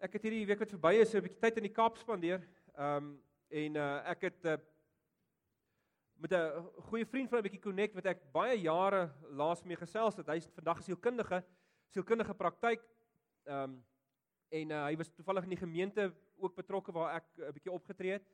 ek 0.00 0.16
het 0.16 0.24
hierdie 0.24 0.46
week 0.48 0.62
wat 0.62 0.72
verby 0.72 0.94
is 1.02 1.12
'n 1.14 1.20
bietjie 1.20 1.40
tyd 1.40 1.56
in 1.60 1.66
die 1.68 1.76
Kaap 1.76 1.98
spandeer. 2.00 2.40
Ehm 2.74 2.96
um, 2.96 3.22
en 3.50 3.76
uh, 3.76 4.10
ek 4.10 4.22
het 4.28 4.44
uh, 4.46 4.56
met 6.16 6.32
'n 6.32 6.68
goeie 6.88 7.06
vriend 7.06 7.28
van 7.28 7.38
'n 7.38 7.42
bietjie 7.42 7.60
connect 7.60 7.94
wat 7.94 8.06
ek 8.06 8.32
baie 8.32 8.56
jare 8.60 9.10
laas 9.30 9.62
mee 9.64 9.76
gesels 9.76 10.16
het. 10.16 10.26
Hy's 10.26 10.48
vandag 10.54 10.78
'n 10.78 10.82
sielkundige, 10.82 11.44
sielkundige 11.88 12.34
praktyk. 12.34 12.80
Ehm 13.44 13.62
um, 13.62 13.84
en 14.50 14.70
uh, 14.70 14.84
hy 14.84 14.96
was 14.96 15.12
toevallig 15.14 15.44
in 15.44 15.54
die 15.54 15.64
gemeente 15.66 16.12
ook 16.36 16.54
betrokke 16.54 16.92
waar 16.92 17.14
ek 17.16 17.26
'n 17.36 17.52
bietjie 17.52 17.72
opgetree 17.72 18.12
het. 18.12 18.26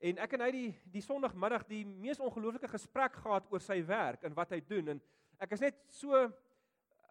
En 0.00 0.18
ek 0.18 0.32
en 0.32 0.40
hy 0.40 0.50
die 0.50 0.74
die 0.84 1.02
Sondagmiddag 1.02 1.66
die 1.66 1.86
mees 1.86 2.20
ongelooflike 2.20 2.68
gesprek 2.68 3.14
gehad 3.14 3.46
oor 3.50 3.60
sy 3.60 3.84
werk 3.86 4.22
en 4.22 4.34
wat 4.34 4.50
hy 4.50 4.60
doen 4.60 4.88
en 4.88 5.02
ek 5.38 5.52
is 5.52 5.60
net 5.60 5.76
so 5.88 6.32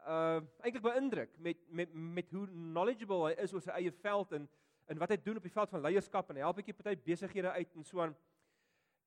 uh 0.07 0.41
eintlik 0.63 0.83
beïndruk 0.83 1.31
met 1.38 1.57
met 1.70 1.93
met 1.93 2.31
hoe 2.31 2.47
knowledgeable 2.47 3.29
hy 3.29 3.33
is 3.43 3.53
oor 3.53 3.61
sy 3.61 3.71
eie 3.71 3.91
veld 4.03 4.31
en 4.31 4.49
en 4.91 4.99
wat 4.99 5.13
hy 5.13 5.17
doen 5.23 5.39
op 5.39 5.45
die 5.47 5.53
veld 5.53 5.70
van 5.70 5.81
leierskap 5.81 6.29
en 6.29 6.41
help 6.43 6.57
bietjie 6.59 6.76
party 6.76 6.95
besighede 7.05 7.52
uit 7.52 7.76
en 7.76 7.85
so 7.88 8.02
aan. 8.03 8.16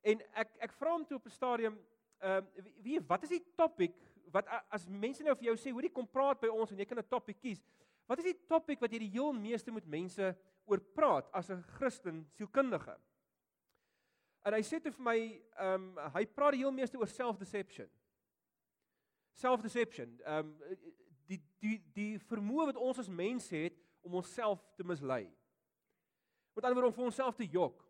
En 0.08 0.22
ek 0.42 0.54
ek 0.68 0.76
vra 0.78 0.94
hom 0.94 1.04
toe 1.04 1.18
op 1.18 1.26
'n 1.26 1.34
stadium, 1.34 1.78
ehm 2.20 2.44
uh, 2.56 2.64
wie 2.82 3.00
wat 3.00 3.22
is 3.22 3.34
die 3.34 3.44
topik 3.56 3.96
wat 4.32 4.48
as 4.70 4.88
mense 4.88 5.22
nou 5.22 5.34
vir 5.36 5.44
jou 5.50 5.56
sê, 5.56 5.72
hoorie 5.72 5.92
kom 5.92 6.06
praat 6.06 6.40
by 6.40 6.48
ons 6.48 6.72
en 6.72 6.78
jy 6.78 6.84
kan 6.84 6.98
'n 6.98 7.08
topik 7.08 7.40
kies. 7.40 7.62
Wat 8.06 8.18
is 8.18 8.24
die 8.24 8.46
topik 8.48 8.80
wat 8.80 8.92
jy 8.92 8.98
die 8.98 9.10
heel 9.18 9.32
meeste 9.32 9.70
met 9.70 9.86
mense 9.86 10.34
oor 10.64 10.80
praat 10.80 11.28
as 11.32 11.50
'n 11.50 11.62
Christen 11.62 12.26
sielkundige? 12.32 12.96
En 14.44 14.52
hy 14.52 14.62
sê 14.62 14.80
toe 14.80 14.92
vir 14.92 15.04
my, 15.04 15.42
ehm 15.58 15.74
um, 15.74 15.98
hy 16.14 16.24
praat 16.26 16.52
die 16.52 16.62
heel 16.64 16.72
meeste 16.72 16.98
oor 16.98 17.08
self-deception 17.08 17.90
self-deception. 19.40 20.16
Ehm 20.24 20.52
um, 20.52 20.76
die 21.26 21.40
die 21.60 21.78
die 21.94 22.12
vermoë 22.28 22.70
wat 22.70 22.78
ons 22.78 23.00
as 23.02 23.10
mense 23.10 23.56
het 23.56 23.74
om 24.06 24.14
onsself 24.20 24.62
te 24.78 24.84
mislei. 24.86 25.24
Met 26.54 26.64
ander 26.64 26.78
woorde 26.78 26.92
om 26.92 26.98
vir 26.98 27.08
onsself 27.10 27.36
te 27.36 27.48
jok. 27.50 27.82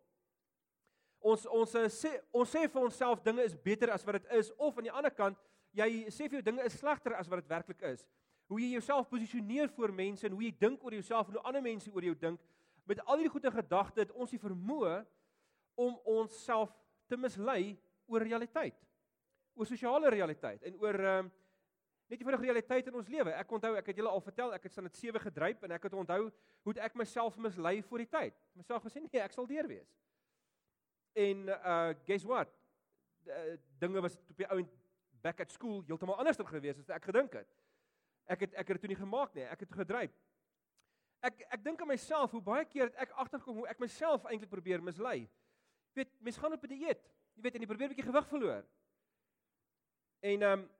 Ons 1.20 1.44
ons 1.46 1.74
eh, 1.76 1.88
sê 1.92 2.14
ons 2.32 2.48
sê 2.48 2.64
vir 2.64 2.82
onsself 2.82 3.22
dinge 3.24 3.44
is 3.44 3.56
beter 3.68 3.92
as 3.92 4.04
wat 4.06 4.20
dit 4.20 4.32
is 4.38 4.52
of 4.56 4.78
aan 4.78 4.88
die 4.88 4.94
ander 4.94 5.12
kant 5.12 5.38
jy 5.76 6.06
sê 6.08 6.30
vir 6.30 6.38
jou 6.38 6.46
dinge 6.46 6.64
is 6.64 6.78
slegter 6.80 7.16
as 7.18 7.28
wat 7.28 7.42
dit 7.42 7.52
werklik 7.52 7.82
is. 7.92 8.06
Hoe 8.48 8.60
jy 8.62 8.72
jouself 8.76 9.10
posisioneer 9.10 9.68
voor 9.74 9.92
mense 9.92 10.26
en 10.26 10.32
hoe 10.32 10.46
jy 10.46 10.54
dink 10.60 10.84
oor 10.84 10.94
jouself 10.94 11.28
en 11.28 11.38
hoe 11.38 11.46
ander 11.50 11.64
mense 11.64 11.90
oor 11.92 12.08
jou 12.08 12.14
dink 12.14 12.40
met 12.86 13.02
al 13.04 13.18
hierdie 13.18 13.34
goeie 13.34 13.50
gedagtes 13.50 14.06
het 14.06 14.14
ons 14.14 14.30
die 14.30 14.40
vermoë 14.40 15.00
om 15.82 15.96
onsself 16.08 16.70
te 17.10 17.18
mislei 17.18 17.74
oor 18.06 18.22
realiteit 18.22 18.85
oor 19.56 19.66
sosiale 19.66 20.12
realiteit 20.12 20.62
en 20.62 20.78
oor 20.82 21.00
ehm 21.00 21.26
um, 21.26 21.32
net 22.06 22.20
eenvoudig 22.20 22.44
realiteit 22.44 22.86
in 22.86 22.94
ons 22.94 23.08
lewe. 23.10 23.32
Ek 23.34 23.52
onthou, 23.56 23.72
ek 23.80 23.88
het 23.90 23.96
julle 23.98 24.10
al 24.14 24.22
vertel, 24.22 24.52
ek 24.54 24.68
het 24.68 24.74
staan 24.76 24.86
dit 24.86 24.98
7 24.98 25.20
gedryp 25.24 25.64
en 25.66 25.72
ek 25.74 25.88
het 25.88 25.96
onthou 25.98 26.20
hoe 26.66 26.74
ek 26.78 26.94
myself 26.94 27.38
mislei 27.42 27.80
voor 27.82 28.04
die 28.04 28.10
tyd. 28.12 28.36
Myself 28.54 28.86
gesê 28.86 29.02
nee, 29.02 29.22
ek 29.22 29.34
sal 29.34 29.48
deur 29.50 29.66
wees. 29.66 29.88
En 31.18 31.48
uh 31.56 31.94
guess 32.06 32.26
what? 32.28 32.52
Uh, 33.26 33.56
dinge 33.82 34.04
was 34.04 34.18
op 34.30 34.38
die 34.38 34.46
ou 34.54 34.60
back 35.24 35.40
at 35.42 35.50
school 35.50 35.82
heeltemal 35.88 36.18
anders 36.20 36.38
gewees 36.38 36.78
as 36.78 36.94
ek 36.94 37.10
gedink 37.10 37.34
het. 37.40 37.50
Ek 38.30 38.46
het 38.46 38.54
ek 38.54 38.68
het 38.68 38.76
dit 38.76 38.86
toe 38.86 38.92
nie 38.94 39.02
gemaak 39.02 39.34
nie. 39.34 39.46
Ek 39.50 39.66
het 39.66 39.74
gedryp. 39.80 40.14
Ek 41.26 41.42
ek 41.50 41.64
dink 41.64 41.82
aan 41.82 41.90
myself 41.90 42.30
hoe 42.30 42.42
baie 42.42 42.64
keer 42.70 42.90
het 42.90 43.02
ek 43.06 43.18
agtergekom 43.18 43.62
hoe 43.62 43.68
ek 43.70 43.82
myself 43.82 44.26
eintlik 44.30 44.52
probeer 44.52 44.82
mislei. 44.82 45.24
Jy 45.96 46.02
weet, 46.02 46.12
mense 46.20 46.40
gaan 46.40 46.52
op 46.52 46.64
'n 46.64 46.68
dieet. 46.68 47.02
Jy 47.34 47.42
weet, 47.42 47.54
en 47.54 47.62
jy 47.62 47.66
probeer 47.66 47.88
'n 47.88 47.94
bietjie 47.94 48.10
gewig 48.12 48.28
verloor. 48.28 48.66
En 50.20 50.42
ehm 50.42 50.58
um, 50.58 50.70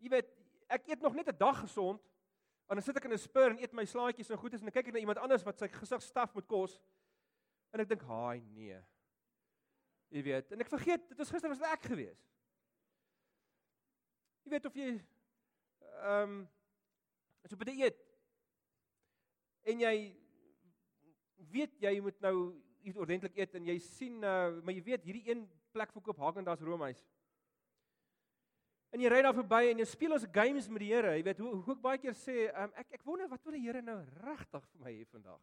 jy 0.00 0.08
weet, 0.08 0.28
ek 0.72 0.86
eet 0.86 1.00
nog 1.00 1.14
net 1.14 1.28
'n 1.28 1.36
dag 1.36 1.60
gesond. 1.60 2.00
En 2.70 2.76
dan 2.78 2.82
sit 2.82 2.96
ek 2.96 3.04
in 3.04 3.12
'n 3.12 3.18
spur 3.18 3.50
en 3.50 3.58
eet 3.58 3.72
my 3.72 3.84
slaaitjies 3.84 4.30
en 4.30 4.38
goed 4.38 4.52
is 4.52 4.60
en 4.60 4.70
dan 4.70 4.72
kyk 4.72 4.86
ek 4.86 4.92
na 4.92 4.98
iemand 4.98 5.18
anders 5.18 5.42
wat 5.42 5.58
sy 5.58 5.68
gesig 5.68 6.02
staf 6.02 6.34
met 6.34 6.46
kos. 6.46 6.80
En 7.72 7.80
ek 7.80 7.88
dink, 7.88 8.02
"Haai, 8.02 8.40
nee." 8.40 8.80
Jy 10.08 10.22
weet, 10.22 10.52
en 10.52 10.60
ek 10.60 10.68
vergeet, 10.68 11.08
dit 11.08 11.18
was 11.18 11.30
gister 11.30 11.48
was 11.48 11.58
dit 11.58 11.66
ek 11.66 11.82
gewees. 11.82 12.22
Jy 14.42 14.50
weet 14.50 14.66
of 14.66 14.74
jy 14.74 14.88
ehm 16.00 16.22
um, 16.22 16.48
as 17.44 17.52
op 17.52 17.60
'n 17.60 17.70
dieet 17.70 18.00
en 19.62 19.80
jy 19.80 20.16
weet 21.50 21.80
jy 21.80 22.00
moet 22.00 22.20
nou 22.20 22.34
iets 22.82 22.96
ordentlik 22.96 23.36
eet 23.36 23.54
en 23.54 23.66
jy 23.66 23.78
sien 23.78 24.22
uh, 24.24 24.60
maar 24.62 24.74
jy 24.74 24.82
weet 24.82 25.04
hierdie 25.04 25.28
een 25.28 25.44
plek 25.72 25.92
verkoop 25.92 26.18
Hagendas 26.18 26.60
roomys. 26.60 27.02
En 28.90 29.02
jy 29.02 29.10
ry 29.12 29.20
daar 29.22 29.36
verby 29.36 29.60
en 29.70 29.82
jy 29.82 29.86
speel 29.86 30.16
ons 30.16 30.26
games 30.34 30.66
met 30.68 30.82
die 30.82 30.90
Here. 30.90 31.14
Jy 31.14 31.22
weet 31.28 31.38
hoe 31.44 31.52
hoe 31.54 31.74
ek 31.76 31.82
baie 31.84 32.00
keer 32.02 32.16
sê, 32.18 32.48
um, 32.50 32.72
ek 32.82 32.98
ek 32.98 33.06
wonder 33.06 33.28
wat 33.30 33.44
wil 33.46 33.54
die 33.54 33.62
Here 33.62 33.82
nou 33.86 34.00
regtig 34.24 34.66
vir 34.66 34.82
my 34.82 34.94
hê 34.96 35.06
vandag? 35.12 35.40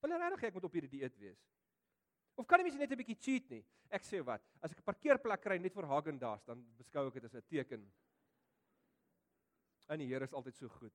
Wil 0.00 0.14
hy 0.14 0.20
regtig 0.22 0.48
ek 0.48 0.56
moet 0.56 0.68
op 0.68 0.78
hierdie 0.78 0.92
dieet 0.94 1.18
wees? 1.20 1.42
Of 2.36 2.48
kan 2.48 2.60
jy 2.60 2.68
mens 2.68 2.78
net 2.80 2.92
'n 2.92 3.00
bietjie 3.00 3.20
cheat 3.20 3.50
nie? 3.50 3.64
Ek 3.90 4.02
sê 4.02 4.22
wat, 4.24 4.42
as 4.62 4.72
ek 4.72 4.80
'n 4.80 4.88
parkeerplek 4.88 5.40
kry 5.40 5.58
net 5.58 5.74
vir 5.74 5.86
Hagendas, 5.86 6.44
dan 6.44 6.64
beskou 6.76 7.06
ek 7.08 7.14
dit 7.14 7.24
as 7.24 7.34
'n 7.34 7.42
teken. 7.48 7.84
En 9.88 9.98
die 9.98 10.06
Here 10.06 10.24
is 10.24 10.32
altyd 10.32 10.56
so 10.56 10.68
goed. 10.68 10.92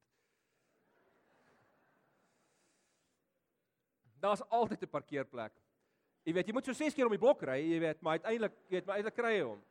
Daar's 4.20 4.42
altyd 4.50 4.84
'n 4.84 4.90
parkeerplek. 4.90 5.54
Jy 6.26 6.34
weet, 6.34 6.48
jy 6.48 6.54
moet 6.54 6.66
so 6.66 6.74
6 6.74 6.94
keer 6.94 7.06
om 7.06 7.12
die 7.12 7.22
blok 7.22 7.42
ry, 7.44 7.58
jy 7.58 7.80
weet, 7.80 8.02
maar 8.02 8.20
uiteindelik, 8.20 8.54
jy 8.70 8.76
weet, 8.78 8.86
maar 8.86 8.96
uiteindelik 8.96 9.18
kry 9.18 9.38
jy 9.38 9.46
hom. 9.46 9.64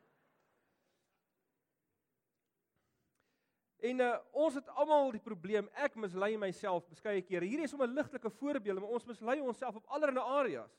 En 3.81 3.99
uh, 3.99 4.17
ons 4.31 4.53
het 4.53 4.67
almal 4.77 5.09
die 5.15 5.23
probleem, 5.23 5.65
ek 5.73 5.95
mislei 5.97 6.35
myself 6.37 6.85
beskeie 6.89 7.23
kere. 7.25 7.47
Hierdie 7.49 7.65
is 7.65 7.73
om 7.73 7.81
'n 7.81 7.93
ligtelike 7.97 8.29
voorbeeld, 8.29 8.79
maar 8.79 8.93
ons 8.93 9.05
mislei 9.05 9.39
onsself 9.41 9.75
op 9.75 9.85
allerlei 9.87 10.25
areas. 10.25 10.75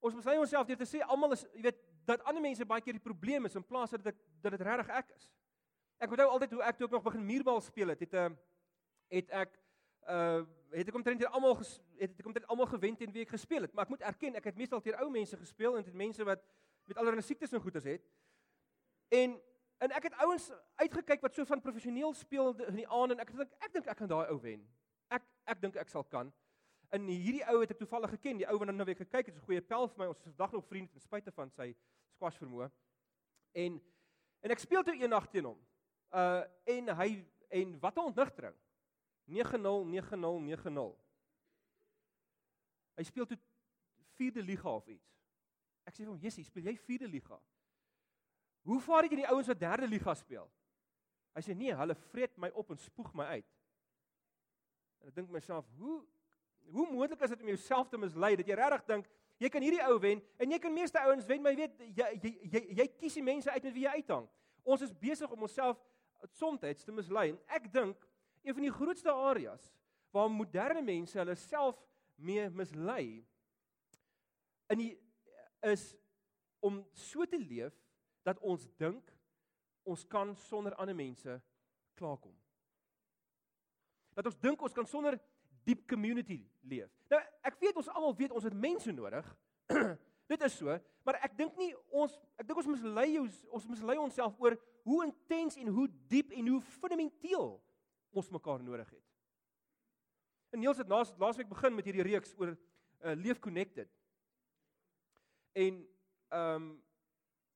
Ons 0.00 0.14
mislei 0.14 0.38
onsself 0.38 0.66
deur 0.66 0.76
te 0.76 0.88
sê 0.96 1.02
almal 1.06 1.32
is, 1.32 1.46
jy 1.54 1.62
weet, 1.62 1.78
dat 2.04 2.24
ander 2.26 2.42
mense 2.42 2.66
baie 2.66 2.82
keer 2.82 2.98
die 2.98 3.04
probleem 3.04 3.44
is 3.44 3.54
in 3.54 3.64
plaas 3.64 3.90
dat 3.90 4.02
dit 4.04 4.16
dat 4.42 4.56
dit 4.56 4.60
regtig 4.66 4.88
ek 4.88 5.12
is. 5.14 5.30
Ek 6.02 6.10
onthou 6.10 6.26
altyd 6.28 6.56
hoe 6.56 6.62
ek 6.62 6.76
toe 6.76 6.86
ook 6.86 6.96
nog 6.98 7.02
begin 7.02 7.26
muurbal 7.26 7.60
speel 7.60 7.88
het, 7.94 8.00
het 8.00 8.12
'n 8.12 8.16
uh, 8.16 8.36
het 9.08 9.30
ek 9.30 9.58
uh 10.08 10.42
het 10.72 10.88
ek 10.88 10.94
omtrent 10.94 11.24
almal 11.26 11.58
het 12.00 12.18
ek 12.18 12.26
omtrent 12.26 12.48
almal 12.48 12.66
gewen 12.66 12.96
teen 12.96 13.12
wie 13.12 13.22
ek 13.22 13.36
gespeel 13.36 13.62
het, 13.62 13.72
maar 13.72 13.84
ek 13.84 13.90
moet 13.90 14.00
erken 14.00 14.34
ek 14.34 14.44
het 14.44 14.56
meestal 14.56 14.80
teen 14.80 14.96
ou 14.96 15.10
mense 15.10 15.36
gespeel 15.36 15.76
en 15.76 15.84
dit 15.84 15.94
mense 15.94 16.24
wat 16.24 16.42
met 16.84 16.96
allerlei 16.96 17.22
siektes 17.22 17.52
en 17.52 17.60
goedes 17.60 17.84
het. 17.84 18.02
En 19.08 19.40
En 19.82 19.90
ek 19.90 20.06
het 20.06 20.14
ouens 20.22 20.44
uitgekyk 20.78 21.24
wat 21.24 21.34
so 21.34 21.48
van 21.48 21.60
professioneel 21.60 22.14
speel 22.14 22.52
in 22.68 22.78
die 22.78 22.86
aand 22.86 23.16
en 23.16 23.22
ek 23.24 23.32
dink 23.34 23.54
ek 23.66 23.72
dink 23.74 23.88
ek 23.90 23.98
kan 23.98 24.10
daai 24.10 24.28
ou 24.30 24.38
wen. 24.44 24.62
Ek 25.10 25.24
ek 25.50 25.62
dink 25.64 25.78
ek 25.80 25.90
sal 25.90 26.06
kan. 26.06 26.30
En 26.94 27.08
hierdie 27.08 27.42
ou 27.50 27.56
het 27.62 27.72
ek 27.74 27.80
toevallig 27.80 28.12
geken, 28.14 28.42
die 28.42 28.46
ou 28.46 28.58
wat 28.60 28.70
nou 28.70 28.86
weer 28.86 29.00
gekyk 29.00 29.26
het, 29.26 29.34
is 29.34 29.40
'n 29.40 29.46
goeie 29.48 29.60
pel 29.60 29.88
vir 29.88 29.98
my. 29.98 30.06
Ons 30.06 30.18
is 30.18 30.30
vandag 30.30 30.52
nog 30.52 30.66
vriende 30.68 30.92
ten 30.92 31.00
spyte 31.00 31.32
van 31.32 31.50
sy 31.50 31.74
squash 32.14 32.38
vermoë. 32.38 32.70
En 33.52 33.80
en 34.42 34.50
ek 34.50 34.58
speel 34.58 34.82
toe 34.82 34.94
eendag 34.94 35.26
teen 35.30 35.44
hom. 35.44 35.58
Uh 36.14 36.44
en 36.64 36.94
hy 36.96 37.24
en 37.50 37.80
wat 37.80 37.96
'n 37.96 38.06
ontnigtering. 38.06 38.56
9-0, 39.24 39.84
9-0, 39.84 40.40
9-0. 40.40 40.98
Hy 42.96 43.02
speel 43.02 43.26
toe 43.26 43.38
vierde 44.14 44.42
liga 44.42 44.68
of 44.68 44.86
iets. 44.86 45.10
Ek 45.86 45.94
sê 45.94 46.04
vir 46.04 46.12
hom, 46.12 46.18
"Jessie, 46.18 46.44
speel 46.44 46.64
jy 46.64 46.76
vierde 46.76 47.08
liga?" 47.08 47.40
Hoe 48.62 48.80
vaar 48.80 49.06
dit 49.06 49.16
in 49.16 49.24
die 49.24 49.28
ouens 49.28 49.48
wat 49.50 49.60
derde 49.60 49.88
liga 49.90 50.14
speel? 50.14 50.46
Hy 51.34 51.42
sê 51.42 51.54
nee, 51.56 51.74
hulle 51.74 51.96
vreet 52.12 52.34
my 52.40 52.50
op 52.58 52.70
en 52.70 52.78
spoeg 52.78 53.12
my 53.16 53.26
uit. 53.38 53.48
En 55.02 55.10
ek 55.10 55.16
dink 55.16 55.32
myself, 55.34 55.68
hoe 55.80 56.02
hoe 56.72 56.84
moontlik 56.86 57.20
is 57.26 57.32
dit 57.32 57.40
om 57.42 57.48
jouself 57.50 57.88
te 57.90 57.98
mislei 57.98 58.36
dat 58.38 58.46
jy 58.46 58.54
regtig 58.54 58.84
dink 58.86 59.08
jy 59.42 59.48
kan 59.50 59.64
hierdie 59.64 59.82
ou 59.82 59.96
wen 60.00 60.20
en 60.38 60.52
jy 60.54 60.58
kan 60.62 60.72
meeste 60.72 61.00
ouens 61.02 61.26
wen, 61.26 61.42
maar 61.42 61.56
jy 61.56 61.64
weet 61.64 61.80
jy 61.98 62.06
jy 62.22 62.30
jy, 62.52 62.60
jy 62.78 62.86
kies 63.00 63.16
die 63.18 63.24
mense 63.26 63.50
uit 63.50 63.66
met 63.66 63.74
wie 63.74 63.82
jy 63.82 63.94
uithang. 63.98 64.28
Ons 64.62 64.84
is 64.86 64.94
besig 64.94 65.34
om 65.34 65.42
onsself 65.42 65.80
soms 66.38 66.84
te 66.84 66.94
mislei 66.94 67.32
en 67.32 67.40
ek 67.50 67.66
dink 67.74 68.06
een 68.46 68.54
van 68.54 68.66
die 68.68 68.74
grootste 68.74 69.10
areas 69.10 69.72
waar 70.14 70.30
moderne 70.30 70.84
mense 70.86 71.18
hulle 71.18 71.34
self 71.34 71.80
mee 72.16 72.46
mislei 72.54 73.24
in 74.70 74.84
die 74.84 74.92
is 75.66 75.92
om 76.62 76.78
so 76.94 77.26
te 77.26 77.38
leef 77.42 77.74
dat 78.22 78.38
ons 78.38 78.68
dink 78.78 79.12
ons 79.82 80.04
kan 80.06 80.36
sonder 80.36 80.74
ander 80.74 80.94
mense 80.94 81.40
klaarkom. 81.98 82.34
Dat 84.14 84.28
ons 84.30 84.38
dink 84.38 84.62
ons 84.62 84.74
kan 84.76 84.86
sonder 84.86 85.18
diep 85.66 85.86
community 85.90 86.42
leef. 86.60 86.90
Nou 87.10 87.20
ek 87.46 87.58
weet 87.62 87.78
ons 87.80 87.90
almal 87.92 88.16
weet 88.18 88.34
ons 88.34 88.46
het 88.46 88.54
mense 88.54 88.92
nodig. 88.94 89.28
Dit 90.32 90.42
is 90.46 90.54
so, 90.56 90.74
maar 91.04 91.18
ek 91.26 91.34
dink 91.36 91.56
nie 91.60 91.72
ons 91.90 92.14
ek 92.40 92.46
dink 92.46 92.62
ons 92.62 92.70
moet 92.70 92.84
lei 92.98 93.08
ons 93.20 93.40
ons 93.50 93.66
moet 93.70 93.82
lei 93.90 93.98
onsself 94.00 94.38
oor 94.42 94.56
hoe 94.86 95.00
intens 95.06 95.58
en 95.60 95.70
hoe 95.74 95.88
diep 96.10 96.32
en 96.34 96.54
hoe 96.54 96.60
fundamenteel 96.78 97.56
ons 98.12 98.30
mekaar 98.34 98.62
nodig 98.62 98.88
het. 98.90 99.04
En 100.52 100.60
Niels 100.60 100.80
het 100.82 100.88
laas 100.88 101.12
laasweek 101.18 101.50
begin 101.50 101.74
met 101.74 101.86
hierdie 101.88 102.06
reeks 102.06 102.34
oor 102.38 102.52
uh, 102.52 103.14
leef 103.16 103.40
connected. 103.40 103.90
En 105.52 105.82
ehm 106.32 106.62
um, 106.62 106.72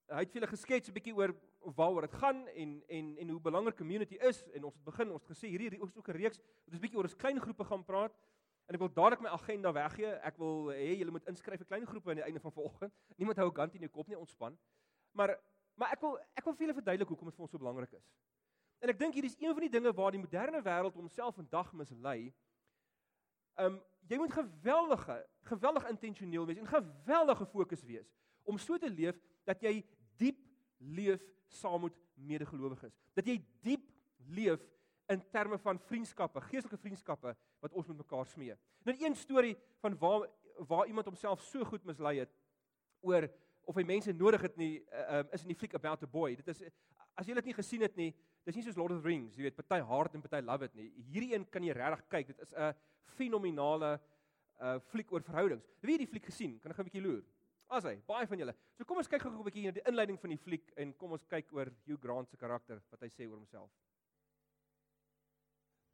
hy 0.08 0.23
het 0.23 0.31
vir 0.31 0.41
julle 0.41 0.50
geskets 0.53 0.88
'n 0.88 0.94
bietjie 0.94 1.14
oor 1.14 1.35
waaroor 1.75 2.03
dit 2.06 2.14
gaan 2.14 2.47
en 2.49 2.82
en 2.88 3.17
en 3.19 3.29
hoe 3.29 3.41
belangrik 3.41 3.76
community 3.76 4.14
is 4.14 4.44
en 4.55 4.64
ons 4.64 4.75
het 4.75 4.85
begin 4.85 5.11
ons 5.11 5.23
het 5.23 5.37
gesê 5.37 5.49
hierdie 5.49 5.82
is 5.82 5.97
ook 5.97 6.08
'n 6.08 6.17
reeks 6.17 6.38
wat 6.38 6.73
ons 6.73 6.81
bietjie 6.81 6.97
oor 6.97 7.08
ons 7.08 7.17
klein 7.17 7.41
groepe 7.41 7.64
gaan 7.64 7.85
praat 7.85 8.12
en 8.67 8.75
ek 8.75 8.81
wil 8.82 8.93
dadelik 8.93 9.20
my 9.20 9.31
agenda 9.31 9.73
weggee. 9.73 10.12
Ek 10.26 10.38
wil 10.38 10.70
hê 10.75 10.97
julle 10.99 11.14
moet 11.14 11.29
inskryf 11.31 11.58
vir 11.62 11.67
klein 11.67 11.87
groepe 11.87 12.11
aan 12.11 12.20
die 12.20 12.26
einde 12.26 12.41
van 12.43 12.53
vanoggend. 12.53 12.93
Niemand 13.19 13.38
hou 13.38 13.49
'n 13.49 13.55
kant 13.55 13.75
in 13.75 13.81
jou 13.87 13.91
kop 13.91 14.08
nie, 14.08 14.19
ontspan. 14.19 14.58
Maar 15.12 15.38
maar 15.76 15.93
ek 15.93 16.00
wil 16.00 16.19
ek 16.35 16.44
wil 16.44 16.55
vir 16.55 16.67
julle 16.67 16.75
verduidelik 16.75 17.08
hoekom 17.08 17.29
dit 17.29 17.37
vir 17.37 17.43
ons 17.43 17.50
so 17.50 17.58
belangrik 17.58 17.93
is. 17.93 18.06
En 18.81 18.88
ek 18.88 18.99
dink 18.99 19.14
hier 19.14 19.25
is 19.25 19.37
een 19.38 19.53
van 19.53 19.61
die 19.61 19.70
dinge 19.70 19.93
waar 19.93 20.11
die 20.11 20.20
moderne 20.20 20.62
wêreld 20.62 20.94
homself 20.94 21.35
vandag 21.35 21.73
mislei. 21.73 22.32
Um 23.58 23.82
jy 24.08 24.19
moet 24.19 24.32
geweldige 24.32 25.26
geweldig 25.43 25.88
intentioneel 25.88 26.47
wees 26.47 26.58
en 26.58 26.67
geweldige 26.67 27.47
fokus 27.47 27.82
wees 27.85 28.12
om 28.44 28.58
so 28.58 28.79
te 28.79 28.91
leef 28.91 29.19
dat 29.44 29.62
jy 29.62 29.85
leef 30.78 31.23
saam 31.46 31.82
met 31.82 31.99
medegelowiges. 32.14 32.96
Dat 33.14 33.26
jy 33.26 33.38
diep 33.62 33.84
leef 34.28 34.62
in 35.12 35.23
terme 35.31 35.58
van 35.58 35.78
vriendskappe, 35.78 36.40
geestelike 36.40 36.81
vriendskappe 36.82 37.37
wat 37.62 37.73
ons 37.73 37.87
met 37.87 37.96
mekaar 37.96 38.26
smee. 38.26 38.56
Nou 38.84 38.96
een 38.99 39.17
storie 39.17 39.56
van 39.81 39.99
waar 39.99 40.28
waar 40.69 40.87
iemand 40.87 41.05
homself 41.06 41.43
so 41.43 41.64
goed 41.64 41.84
mislei 41.84 42.19
het 42.19 42.31
oor 43.05 43.26
of 43.69 43.76
hy 43.76 43.82
mense 43.84 44.12
nodig 44.12 44.40
het 44.46 44.56
nie 44.56 44.78
uh, 44.81 45.20
is 45.37 45.43
in 45.44 45.52
die 45.52 45.58
fliek 45.58 45.75
About 45.76 46.02
a 46.02 46.08
Boy. 46.08 46.37
Dit 46.38 46.49
is 46.49 46.62
as 47.17 47.29
jy 47.29 47.37
dit 47.37 47.50
nie 47.50 47.56
gesien 47.56 47.84
het 47.84 47.96
nie, 47.96 48.11
dis 48.46 48.56
nie 48.56 48.64
soos 48.64 48.76
Lord 48.76 48.94
of 48.94 49.02
the 49.02 49.08
Rings, 49.08 49.37
jy 49.37 49.46
weet, 49.46 49.56
party 49.56 49.81
hard 49.84 50.17
en 50.17 50.25
party 50.25 50.43
love 50.44 50.64
it 50.64 50.75
nie. 50.76 50.90
Hierdie 51.11 51.34
een 51.34 51.46
kan 51.52 51.64
jy 51.64 51.75
regtig 51.76 52.05
kyk. 52.12 52.32
Dit 52.32 52.43
is 52.44 52.55
'n 52.55 52.75
fenominale 53.17 53.99
uh 54.61 54.79
fliek 54.90 55.12
oor 55.12 55.20
verhoudings. 55.20 55.67
Wie 55.81 55.93
het 55.93 56.05
die 56.05 56.12
fliek 56.12 56.25
gesien? 56.25 56.58
Kan 56.61 56.70
ek 56.70 56.76
gou 56.76 56.84
'n 56.84 56.90
bietjie 56.90 57.05
loer? 57.05 57.25
As 57.68 57.84
hy, 57.84 57.96
baie 58.06 58.26
van 58.30 58.38
julle. 58.38 58.54
So 58.78 58.86
kom 58.86 59.00
ons 59.02 59.08
kyk 59.10 59.24
gou 59.24 59.30
'n 59.30 59.44
bietjie 59.44 59.66
na 59.66 59.74
die 59.74 59.82
inleiding 59.90 60.18
van 60.20 60.30
die 60.30 60.38
fliek 60.38 60.72
en 60.76 60.94
kom 60.94 61.12
ons 61.12 61.24
kyk 61.26 61.52
oor 61.52 61.72
Hugh 61.86 62.00
Grant 62.00 62.30
se 62.30 62.36
karakter 62.36 62.80
wat 62.90 63.00
hy 63.00 63.08
sê 63.08 63.26
oor 63.26 63.38
homself. 63.38 63.70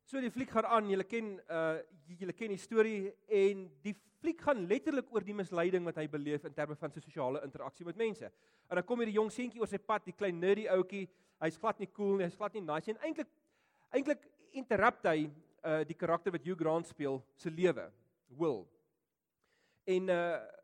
So 0.04 0.20
die 0.20 0.30
fliek 0.30 0.50
gaan 0.50 0.66
aan, 0.66 0.90
julle 0.90 1.04
ken 1.04 1.40
uh 1.48 1.80
julle 2.20 2.34
ken 2.36 2.50
die 2.52 2.60
storie 2.60 3.14
en 3.28 3.70
die 3.82 3.94
fliek 4.20 4.40
gaan 4.40 4.66
letterlik 4.68 5.08
oor 5.10 5.24
die 5.24 5.34
misleiding 5.34 5.84
wat 5.84 5.96
hy 5.96 6.06
beleef 6.06 6.44
in 6.44 6.52
terme 6.52 6.76
van 6.76 6.92
sy 6.92 7.00
sosiale 7.00 7.40
interaksie 7.42 7.86
met 7.86 7.96
mense. 7.96 8.28
En 8.68 8.76
dan 8.76 8.84
kom 8.84 9.00
hierdie 9.00 9.16
jong 9.16 9.30
seentjie 9.32 9.60
oor 9.60 9.70
sy 9.70 9.78
pad, 9.78 10.04
die 10.04 10.12
klein 10.12 10.38
nerdy 10.38 10.68
ouetjie. 10.68 11.08
Hy's 11.40 11.56
glad 11.56 11.80
nie 11.80 11.88
cool 11.96 12.18
nie, 12.18 12.24
hy's 12.24 12.36
glad 12.36 12.52
nie 12.54 12.60
nice 12.60 12.86
nie. 12.86 12.98
En 12.98 13.06
eintlik 13.08 13.32
eintlik 13.92 14.28
interrupt 14.52 15.08
hy 15.08 15.30
uh 15.64 15.84
die 15.88 15.96
karakter 15.96 16.32
wat 16.32 16.44
Hugh 16.44 16.58
Grant 16.58 16.86
speel 16.86 17.22
se 17.34 17.50
lewe, 17.50 17.88
Will. 18.28 18.66
En 19.86 20.12
uh 20.12 20.61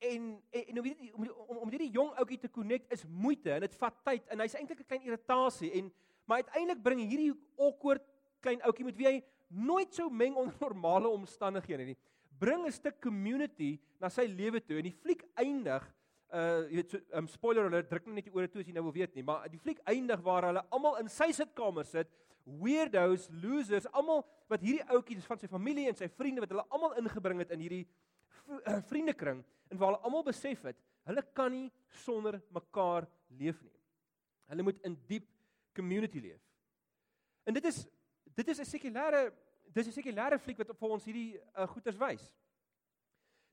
en 0.00 0.28
en 0.50 0.78
om 0.78 0.84
hierdie 0.84 1.10
om 1.14 1.26
om, 1.46 1.56
om 1.64 1.72
hierdie 1.72 1.90
jong 1.92 2.12
ouetjie 2.18 2.40
te 2.40 2.50
connect 2.52 2.92
is 2.92 3.04
moeite 3.06 3.52
en 3.52 3.66
dit 3.66 3.74
vat 3.82 3.98
tyd 4.08 4.32
en 4.32 4.40
hy's 4.44 4.56
eintlik 4.56 4.80
'n 4.80 4.88
klein 4.88 5.08
irritasie 5.08 5.72
en 5.80 5.92
maar 6.24 6.42
uiteindelik 6.42 6.82
bring 6.82 7.00
hierdie 7.04 7.32
awkward 7.58 8.04
klein 8.40 8.62
ouetjie 8.62 8.84
met 8.84 8.96
wie 8.96 9.08
hy 9.08 9.16
nooit 9.50 9.94
sou 9.94 10.08
meng 10.10 10.36
onder 10.38 10.54
normale 10.66 11.08
omstandighede 11.08 11.84
nie. 11.84 11.98
Bring 12.38 12.66
'n 12.66 12.72
stuk 12.72 13.00
community 13.00 13.78
na 14.00 14.08
sy 14.08 14.26
lewe 14.26 14.60
toe 14.60 14.78
en 14.78 14.88
die 14.88 14.96
fliek 15.02 15.24
eindig 15.36 15.84
uh 16.30 16.62
jy 16.70 16.76
weet 16.78 16.90
so 16.94 16.98
um, 17.18 17.26
spoiler 17.28 17.66
alert 17.66 17.88
druk 17.90 18.06
net 18.06 18.24
die 18.28 18.34
ore 18.34 18.48
toe 18.48 18.60
as 18.62 18.68
jy 18.68 18.74
nou 18.76 18.84
wil 18.86 18.94
weet 18.94 19.14
nie 19.18 19.24
maar 19.26 19.48
die 19.50 19.58
fliek 19.58 19.80
eindig 19.90 20.20
waar 20.22 20.46
hulle 20.46 20.62
almal 20.70 21.00
in 21.00 21.08
sy 21.10 21.32
sitkamer 21.34 21.84
sit 21.84 22.06
weirdos 22.46 23.26
losers 23.42 23.88
almal 23.90 24.22
wat 24.48 24.62
hierdie 24.62 24.84
ouetjie 24.94 25.16
dis 25.18 25.26
van 25.26 25.40
sy 25.42 25.50
familie 25.50 25.88
en 25.90 25.98
sy 25.98 26.06
vriende 26.06 26.44
wat 26.44 26.54
hulle 26.54 26.66
almal 26.70 26.94
ingebring 27.02 27.42
het 27.42 27.50
in 27.56 27.64
hierdie 27.66 27.82
vriendekring 28.88 29.44
en 29.70 29.78
waar 29.78 29.92
hulle 29.92 30.04
almal 30.06 30.24
besef 30.26 30.62
het, 30.62 30.78
hulle 31.08 31.22
kan 31.34 31.52
nie 31.52 31.68
sonder 32.04 32.40
mekaar 32.54 33.06
leef 33.38 33.62
nie. 33.62 33.76
Hulle 34.50 34.66
moet 34.66 34.80
in 34.86 34.96
diep 35.06 35.28
community 35.76 36.20
leef. 36.20 36.42
En 37.46 37.54
dit 37.54 37.64
is 37.64 37.86
dit 38.34 38.48
is 38.48 38.60
'n 38.60 38.64
sekulêre 38.64 39.32
dis 39.72 39.86
'n 39.86 39.92
sekulêre 39.92 40.38
fliek 40.38 40.58
wat 40.58 40.78
vir 40.78 40.90
ons 40.90 41.04
hierdie 41.04 41.38
uh, 41.38 41.66
goeters 41.66 41.96
wys. 41.96 42.24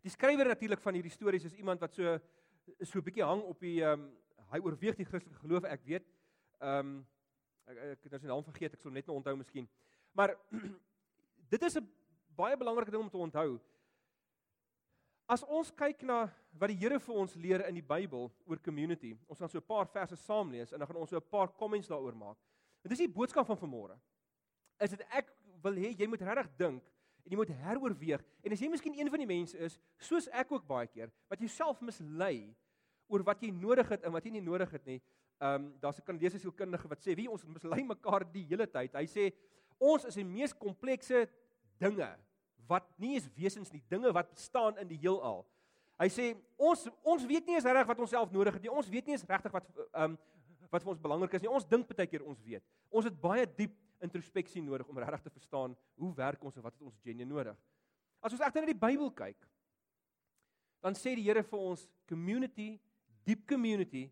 Die 0.02 0.10
skrywer 0.10 0.48
natuurlik 0.48 0.82
van 0.82 0.94
hierdie 0.94 1.12
stories 1.12 1.46
is 1.46 1.54
iemand 1.54 1.80
wat 1.80 1.94
so 1.94 2.20
so 2.82 3.00
'n 3.00 3.04
bietjie 3.04 3.24
hang 3.24 3.42
op 3.42 3.60
die 3.60 3.82
ehm 3.82 4.02
um, 4.02 4.18
hy 4.52 4.60
oorweeg 4.64 4.96
die 4.96 5.06
Christelike 5.06 5.40
geloof, 5.40 5.64
ek 5.64 5.84
weet. 5.84 6.06
Ehm 6.60 6.80
um, 6.80 7.08
ek 7.68 7.78
ek 7.78 8.04
het 8.04 8.12
nou 8.12 8.20
sy 8.20 8.28
naam 8.28 8.44
vergeet, 8.44 8.74
ek 8.74 8.82
sal 8.82 8.92
net 8.92 9.08
nou 9.08 9.18
onthou 9.18 9.36
miskien. 9.36 9.68
Maar 10.14 10.38
dit 11.54 11.64
is 11.64 11.78
'n 11.78 11.90
baie 12.36 12.58
belangrike 12.58 12.92
ding 12.92 13.04
om 13.04 13.10
te 13.10 13.18
onthou. 13.18 13.60
As 15.28 15.44
ons 15.44 15.74
kyk 15.76 16.06
na 16.08 16.30
wat 16.56 16.72
die 16.72 16.78
Here 16.80 17.02
vir 17.04 17.18
ons 17.20 17.34
leer 17.36 17.66
in 17.68 17.76
die 17.76 17.84
Bybel 17.84 18.30
oor 18.48 18.60
community, 18.64 19.12
ons 19.28 19.42
gaan 19.42 19.50
so 19.52 19.60
'n 19.60 19.68
paar 19.68 19.86
verse 19.86 20.16
saam 20.16 20.52
lees 20.52 20.72
en 20.72 20.80
dan 20.80 20.88
gaan 20.88 21.02
ons 21.04 21.10
so 21.10 21.18
'n 21.18 21.30
paar 21.30 21.52
comments 21.52 21.90
daaroor 21.90 22.16
maak. 22.16 22.38
Dit 22.82 22.94
is 22.94 23.00
die 23.00 23.12
boodskap 23.12 23.46
van 23.46 23.58
vanmôre. 23.58 24.00
Is 24.80 24.92
dit 24.92 25.02
ek 25.12 25.28
wil 25.62 25.74
hê 25.74 25.92
jy 26.00 26.08
moet 26.08 26.22
regtig 26.22 26.48
dink 26.58 26.84
en 27.26 27.32
jy 27.32 27.36
moet 27.36 27.50
heroorweeg. 27.50 28.24
En 28.44 28.52
as 28.52 28.60
jy 28.60 28.70
miskien 28.70 28.94
een 28.96 29.10
van 29.10 29.20
die 29.20 29.28
mense 29.28 29.58
is, 29.58 29.78
soos 30.00 30.30
ek 30.32 30.52
ook 30.52 30.66
baie 30.66 30.88
keer, 30.88 31.12
wat 31.30 31.40
jouself 31.40 31.82
mislei 31.82 32.56
oor 33.10 33.24
wat 33.24 33.42
jy 33.42 33.52
nodig 33.52 33.90
het 33.90 34.04
en 34.04 34.14
wat 34.14 34.24
jy 34.24 34.32
nie 34.32 34.42
nodig 34.42 34.72
het 34.72 34.86
nie. 34.86 35.02
Ehm 35.42 35.56
um, 35.56 35.80
daar's 35.82 36.00
'n 36.00 36.06
Kanadese 36.06 36.40
sielkundige 36.40 36.88
wat 36.88 37.00
sê 37.00 37.16
wie 37.16 37.30
ons 37.30 37.44
mislei 37.44 37.84
mekaar 37.84 38.24
die 38.32 38.46
hele 38.46 38.66
tyd. 38.66 38.94
Hy 38.94 39.06
sê 39.06 39.34
ons 39.78 40.06
is 40.06 40.16
die 40.16 40.24
mees 40.24 40.54
komplekse 40.54 41.28
dinge 41.80 42.16
wat 42.68 42.88
nie 43.02 43.16
is 43.18 43.28
wesens 43.36 43.72
nie, 43.74 43.84
dinge 43.90 44.12
wat 44.16 44.30
bestaan 44.34 44.78
in 44.82 44.90
die 44.90 45.00
heelal. 45.02 45.46
Hy 45.98 46.08
sê 46.14 46.26
ons 46.62 46.86
ons 47.02 47.26
weet 47.26 47.48
nie 47.48 47.58
eens 47.58 47.66
reg 47.66 47.88
wat 47.90 48.00
ons 48.04 48.14
self 48.14 48.32
nodig 48.34 48.54
het 48.54 48.66
nie. 48.68 48.74
Ons 48.74 48.90
weet 48.92 49.08
nie 49.08 49.16
eens 49.18 49.26
regtig 49.28 49.54
wat 49.54 49.70
ehm 49.88 50.14
um, 50.14 50.18
wat 50.68 50.84
vir 50.84 50.92
ons 50.92 51.00
belangrik 51.00 51.36
is 51.38 51.44
nie. 51.46 51.52
Ons 51.52 51.66
dink 51.68 51.88
baie 51.88 52.10
keer 52.12 52.26
ons 52.28 52.40
weet. 52.44 52.64
Ons 52.92 53.08
het 53.08 53.16
baie 53.22 53.46
diep 53.58 53.76
introspeksie 54.04 54.62
nodig 54.62 54.88
om 54.92 55.00
regtig 55.00 55.24
te 55.24 55.32
verstaan 55.32 55.76
hoe 55.96 56.10
werk 56.18 56.44
ons 56.44 56.58
en 56.58 56.66
wat 56.66 56.76
het 56.76 56.84
ons 56.84 56.98
genuen 57.06 57.30
nodig. 57.30 57.56
As 58.20 58.34
ons 58.36 58.44
egter 58.44 58.66
na 58.66 58.70
die 58.70 58.78
Bybel 58.82 59.12
kyk, 59.16 59.48
dan 60.84 60.98
sê 60.98 61.16
die 61.18 61.26
Here 61.26 61.44
vir 61.44 61.64
ons 61.72 61.88
community, 62.10 62.78
diep 63.28 63.46
community, 63.50 64.08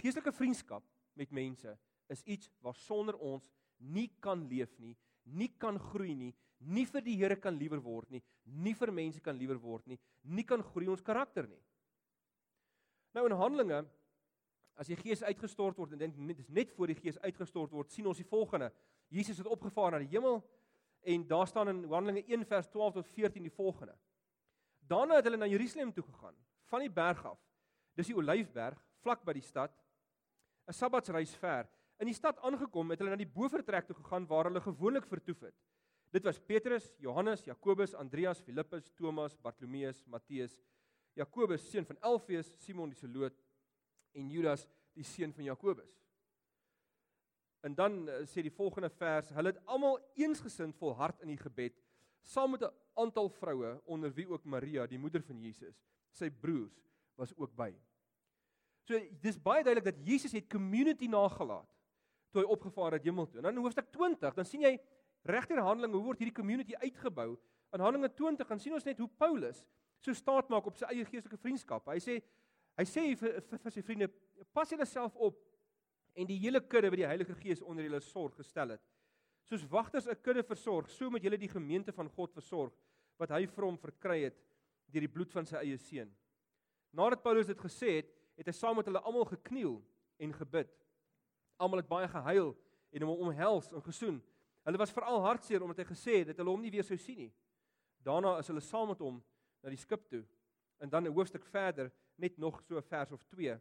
geestelike 0.00 0.32
vriendskap 0.34 0.84
met 1.18 1.32
mense 1.34 1.76
is 2.10 2.24
iets 2.26 2.50
waarsonder 2.64 3.18
ons 3.20 3.50
nie 3.78 4.08
kan 4.24 4.42
leef 4.50 4.72
nie, 4.78 4.96
nie 5.24 5.50
kan 5.60 5.78
groei 5.90 6.14
nie, 6.16 6.32
nie 6.60 6.84
vir 6.86 7.04
die 7.04 7.16
Here 7.16 7.36
kan 7.36 7.56
liewer 7.56 7.80
word 7.80 8.10
nie, 8.10 8.22
nie 8.44 8.74
vir 8.76 8.92
mense 8.92 9.20
kan 9.20 9.36
liewer 9.36 9.58
word 9.60 9.86
nie, 9.88 9.98
nie 10.22 10.44
kan 10.44 10.62
groei 10.62 10.88
ons 10.92 11.02
karakter 11.02 11.48
nie. 11.48 11.60
Nou 13.16 13.24
in 13.26 13.36
Handelinge 13.36 13.84
as 14.80 14.88
die 14.88 14.96
Gees 14.96 15.22
uitgestort 15.22 15.78
word 15.80 15.96
en 15.96 16.12
dit 16.12 16.38
is 16.38 16.48
net 16.48 16.70
voor 16.76 16.92
die 16.92 16.98
Gees 16.98 17.18
uitgestort 17.20 17.72
word, 17.72 17.90
sien 17.92 18.06
ons 18.06 18.20
die 18.20 18.28
volgende. 18.28 18.70
Jesus 19.10 19.40
het 19.40 19.48
opgevaar 19.50 19.96
na 19.96 20.02
die 20.04 20.12
hemel 20.12 20.40
en 21.10 21.26
daar 21.26 21.48
staan 21.48 21.72
in 21.72 21.82
Handelinge 21.90 22.24
1 22.28 22.46
vers 22.48 22.68
12 22.68 23.00
tot 23.00 23.10
14 23.16 23.48
die 23.48 23.52
volgende. 23.52 23.96
Daarna 24.90 25.18
het 25.18 25.26
hulle 25.28 25.40
na 25.40 25.48
Jerusalem 25.48 25.92
toe 25.92 26.04
gegaan 26.04 26.36
van 26.70 26.84
die 26.84 26.92
berg 26.92 27.24
af. 27.26 27.40
Dis 27.98 28.10
die 28.10 28.16
Olyfberg 28.16 28.78
vlak 29.02 29.24
by 29.26 29.34
die 29.36 29.44
stad. 29.44 29.74
'n 30.68 30.76
Sabbatsreis 30.76 31.34
ver. 31.34 31.68
In 31.98 32.06
die 32.06 32.14
stad 32.14 32.38
aangekom 32.46 32.90
het 32.90 33.00
hulle 33.00 33.10
na 33.10 33.18
die 33.18 33.28
bofortrek 33.28 33.86
toe 33.86 33.96
gegaan 33.96 34.26
waar 34.26 34.48
hulle 34.48 34.60
gewoonlik 34.60 35.06
vertoef 35.06 35.40
het. 35.48 35.56
Dit 36.10 36.24
was 36.24 36.38
Petrus, 36.38 36.94
Johannes, 36.98 37.44
Jakobus, 37.44 37.94
Andreas, 37.94 38.40
Filippus, 38.40 38.90
Thomas, 38.98 39.36
Bartolomeus, 39.38 40.02
Matteus, 40.06 40.56
Jakobus 41.14 41.70
seun 41.70 41.86
van 41.86 42.00
Alfeus, 42.00 42.50
Simon 42.58 42.90
die 42.90 42.98
Zeloot 42.98 43.36
en 44.12 44.30
Judas 44.30 44.66
die 44.94 45.06
seun 45.06 45.32
van 45.32 45.44
Jakobus. 45.44 45.92
En 47.60 47.74
dan 47.76 48.08
uh, 48.08 48.22
sê 48.26 48.42
die 48.42 48.54
volgende 48.54 48.90
vers, 48.90 49.30
hulle 49.36 49.52
het 49.52 49.62
almal 49.68 49.98
eensgesind 50.18 50.74
volhard 50.80 51.20
in 51.22 51.34
die 51.34 51.40
gebed 51.40 51.76
saam 52.22 52.50
met 52.50 52.62
'n 52.62 52.74
aantal 52.94 53.28
vroue 53.28 53.80
onder 53.84 54.12
wie 54.14 54.28
ook 54.28 54.44
Maria, 54.44 54.86
die 54.86 54.98
moeder 54.98 55.22
van 55.22 55.40
Jesus, 55.40 55.82
sy 56.10 56.30
broers 56.30 56.80
was 57.14 57.36
ook 57.36 57.54
by. 57.56 57.74
So 58.84 58.98
dis 59.20 59.38
baie 59.42 59.64
duidelik 59.64 59.84
dat 59.84 60.06
Jesus 60.06 60.32
het 60.32 60.48
community 60.48 61.06
nagelaat 61.06 61.68
toe 62.30 62.42
hy 62.42 62.48
opgevaar 62.48 62.92
het 62.92 63.04
hemel 63.04 63.26
toe. 63.26 63.36
En 63.36 63.42
dan 63.42 63.56
in 63.56 63.62
hoofstuk 63.62 63.90
20, 63.90 64.34
dan 64.34 64.44
sien 64.44 64.60
jy 64.60 64.78
regter 65.22 65.60
Handelinge 65.60 65.96
hoe 65.96 66.04
word 66.04 66.18
hierdie 66.22 66.34
community 66.34 66.76
uitgebou. 66.80 67.34
In 67.74 67.80
Handelinge 67.80 68.14
20 68.14 68.46
gaan 68.46 68.60
sien 68.60 68.74
ons 68.74 68.86
net 68.86 68.98
hoe 68.98 69.08
Paulus 69.20 69.64
so 70.00 70.12
staat 70.16 70.48
maak 70.48 70.66
op 70.66 70.78
sy 70.80 70.88
eie 70.88 71.04
geestelike 71.04 71.40
vriendskap. 71.40 71.88
Hy 71.92 72.00
sê 72.00 72.20
hy 72.80 72.86
sê 72.88 73.02
vir, 73.18 73.40
vir, 73.44 73.60
vir 73.60 73.74
sy 73.74 73.82
vriende, 73.84 74.06
pas 74.56 74.70
julle 74.72 74.86
self 74.88 75.16
op 75.20 75.42
en 76.16 76.28
die 76.28 76.38
hele 76.40 76.62
kudde 76.64 76.88
wat 76.88 77.00
die 77.02 77.08
Heilige 77.08 77.34
Gees 77.36 77.60
onder 77.60 77.84
julle 77.84 78.00
sorg 78.00 78.38
gestel 78.40 78.72
het. 78.76 78.82
Soos 79.44 79.66
wagters 79.68 80.08
'n 80.08 80.16
kudde 80.22 80.42
versorg, 80.42 80.88
so 80.88 81.10
moet 81.10 81.22
julle 81.22 81.36
die 81.36 81.50
gemeente 81.50 81.92
van 81.92 82.08
God 82.08 82.32
versorg 82.32 82.72
wat 83.18 83.30
hy 83.30 83.46
vir 83.46 83.64
hom 83.64 83.76
verkry 83.76 84.24
het 84.24 84.38
deur 84.88 85.04
die 85.04 85.12
bloed 85.12 85.32
van 85.32 85.46
sy 85.46 85.56
eie 85.56 85.76
seun. 85.78 86.10
Nadat 86.92 87.22
Paulus 87.22 87.46
dit 87.46 87.58
gesê 87.58 87.96
het, 88.00 88.08
het 88.36 88.46
hy 88.46 88.52
saam 88.52 88.76
met 88.76 88.86
hulle 88.86 89.02
almal 89.04 89.24
gekniel 89.28 89.82
en 90.18 90.32
gebid. 90.32 90.70
Almal 91.60 91.82
het 91.82 91.88
baie 91.88 92.08
gehuil 92.08 92.56
en 92.92 93.02
hom 93.02 93.28
omhels 93.28 93.70
en 93.72 93.82
gesoen. 93.82 94.22
Hulle 94.64 94.78
was 94.78 94.92
veral 94.92 95.22
hartseer 95.24 95.62
omdat 95.62 95.82
hy 95.82 95.84
gesê 95.84 96.18
het 96.20 96.26
dat 96.26 96.36
hulle 96.36 96.50
hom 96.50 96.60
nie 96.60 96.70
weer 96.70 96.84
sou 96.84 96.98
sien 96.98 97.16
nie. 97.16 97.32
Daarna 98.04 98.38
is 98.38 98.48
hulle 98.48 98.60
saam 98.60 98.88
met 98.88 99.00
hom 99.00 99.22
na 99.62 99.72
die 99.72 99.80
skip 99.80 100.08
toe. 100.08 100.24
En 100.80 100.88
dan 100.88 101.04
'n 101.04 101.12
hoofstuk 101.12 101.44
verder, 101.46 101.92
net 102.16 102.38
nog 102.38 102.62
so 102.68 102.76
'n 102.76 102.82
vers 102.82 103.12
of 103.12 103.24
2, 103.24 103.60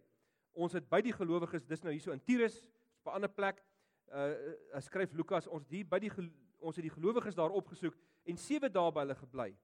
Ons 0.58 0.74
het 0.74 0.88
by 0.90 1.02
die 1.06 1.14
gelowiges, 1.14 1.66
dis 1.68 1.84
nou 1.86 1.94
hierso 1.94 2.14
in 2.16 2.24
Tyrus, 2.24 2.64
op 3.02 3.12
'n 3.12 3.16
ander 3.20 3.30
plek, 3.30 3.64
uh, 4.12 4.80
skryf 4.82 5.14
Lukas, 5.14 5.48
ons 5.48 5.64
het 5.64 5.72
hier 5.72 5.86
by 5.86 6.00
die 6.00 6.12
ons 6.60 6.76
het 6.76 6.84
die 6.84 6.92
gelowiges 6.92 7.36
daar 7.36 7.52
opgesoek 7.56 7.96
en 8.26 8.38
7 8.38 8.72
dae 8.72 8.92
by 8.92 9.00
hulle 9.00 9.16
gebly. 9.16 9.58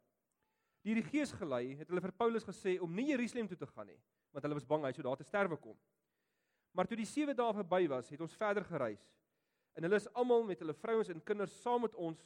Die 0.82 0.94
Heilige 0.94 1.10
Gees 1.10 1.32
gelei, 1.32 1.76
het 1.76 1.90
hulle 1.90 2.02
vir 2.02 2.12
Paulus 2.12 2.44
gesê 2.44 2.80
om 2.80 2.94
nie 2.94 3.10
Jerusalem 3.10 3.48
toe 3.48 3.58
te 3.58 3.68
gaan 3.68 3.88
nie, 3.88 4.00
want 4.32 4.44
hulle 4.44 4.54
was 4.54 4.66
bang 4.66 4.86
hy 4.86 4.92
sou 4.94 5.04
daar 5.04 5.18
te 5.18 5.24
sterwe 5.24 5.58
kom. 5.58 5.76
Maar 6.72 6.88
toe 6.88 6.96
die 6.96 7.06
7 7.06 7.36
dae 7.36 7.54
verby 7.54 7.88
was, 7.88 8.10
het 8.10 8.22
ons 8.22 8.36
verder 8.36 8.64
gereis. 8.64 9.04
En 9.76 9.84
hulle 9.84 10.00
is 10.00 10.08
almal 10.14 10.46
met 10.48 10.60
hulle 10.64 10.74
vrouens 10.74 11.10
en 11.12 11.24
kinders 11.24 11.56
saam 11.62 11.84
met 11.84 11.96
ons 11.96 12.22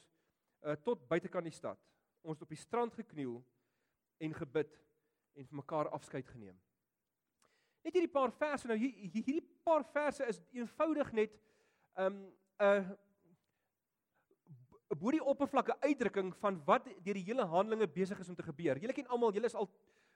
uh, 0.61 0.75
tot 0.85 1.07
buitekant 1.09 1.47
die 1.49 1.55
stad. 1.55 1.79
Ons 2.21 2.37
het 2.37 2.45
op 2.45 2.53
die 2.53 2.61
strand 2.61 2.93
gekniel 2.93 3.39
en 4.21 4.35
gebid 4.37 4.73
en 5.39 5.47
vir 5.47 5.59
mekaar 5.61 5.89
afskeid 5.95 6.27
geneem. 6.29 6.57
Net 7.85 7.95
hierdie 7.95 8.11
paar 8.11 8.31
verse 8.35 8.67
nou 8.67 8.77
hier, 8.77 8.93
hierdie 9.13 9.43
paar 9.65 9.85
verse 9.93 10.25
is 10.27 10.41
eenvoudig 10.51 11.13
net 11.15 11.37
'n 11.97 12.05
um, 12.05 12.17
'n 12.59 12.65
uh, 12.65 12.97
bo 14.99 15.11
die 15.13 15.23
oppervlakke 15.23 15.75
uitdrukking 15.85 16.33
van 16.41 16.57
wat 16.65 16.87
deur 17.05 17.17
die 17.17 17.23
hele 17.23 17.45
Handelinge 17.45 17.87
besig 17.87 18.19
is 18.19 18.29
om 18.29 18.35
te 18.35 18.43
gebeur. 18.43 18.77
Julle 18.81 18.93
ken 18.93 19.07
almal, 19.07 19.33
julle 19.33 19.45
is 19.45 19.55
al 19.55 19.69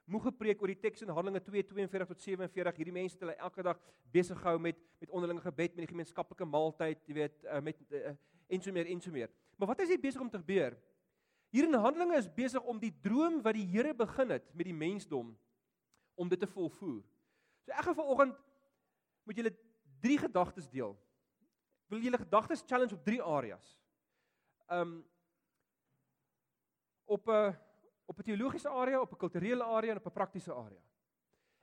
moeg 0.06 0.24
gepreek 0.28 0.62
oor 0.62 0.72
die 0.72 0.80
teks 0.80 1.02
in 1.02 1.12
Handelinge 1.14 1.42
2:42 1.46 2.08
tot 2.08 2.22
47. 2.22 2.76
Hierdie 2.76 2.96
mense 2.96 3.16
het 3.16 3.24
hulle 3.24 3.36
elke 3.36 3.64
dag 3.64 3.80
besig 4.12 4.40
gehou 4.40 4.60
met 4.60 4.80
met 5.00 5.10
onderlinge 5.12 5.42
gebed, 5.42 5.76
met 5.76 5.84
die 5.84 5.92
gemeenskaplike 5.92 6.46
maaltyd, 6.46 7.00
jy 7.08 7.14
weet, 7.14 7.44
uh, 7.44 7.60
met 7.60 7.80
uh, 7.92 8.14
en 8.48 8.62
so 8.62 8.72
meer 8.72 8.88
en 8.88 9.02
so 9.02 9.12
meer. 9.12 9.30
Maar 9.58 9.68
wat 9.68 9.82
is 9.84 9.90
hier 9.92 10.00
besig 10.00 10.22
om 10.22 10.30
te 10.30 10.38
gebeur? 10.38 10.78
Hier 11.54 11.68
in 11.68 11.74
Handelinge 11.74 12.18
is 12.18 12.30
besig 12.34 12.64
om 12.64 12.80
die 12.80 12.94
droom 13.02 13.42
wat 13.44 13.54
die 13.54 13.66
Here 13.68 13.94
begin 13.94 14.30
het 14.30 14.48
met 14.54 14.66
die 14.66 14.74
mensdom 14.74 15.34
om 16.16 16.30
dit 16.30 16.40
te 16.40 16.48
volvoer. 16.48 17.04
So 17.66 17.72
ek 17.72 17.86
gaan 17.88 17.96
vanoggend 17.96 18.40
met 19.24 19.38
julle 19.38 19.54
drie 20.02 20.18
gedagtes 20.18 20.70
deel. 20.70 20.96
Wil 21.92 22.00
julle 22.00 22.18
gedagtes 22.18 22.64
challenge 22.68 22.96
op 22.96 23.04
drie 23.06 23.22
areas. 23.22 23.78
Um 24.72 25.04
op 27.06 27.28
'n 27.28 27.56
op 28.06 28.18
'n 28.20 28.24
teologiese 28.24 28.70
area, 28.70 29.02
op 29.02 29.12
'n 29.12 29.18
kulturele 29.18 29.64
area 29.64 29.92
en 29.92 29.98
op 29.98 30.06
'n 30.06 30.12
praktiese 30.12 30.54
area. 30.54 30.82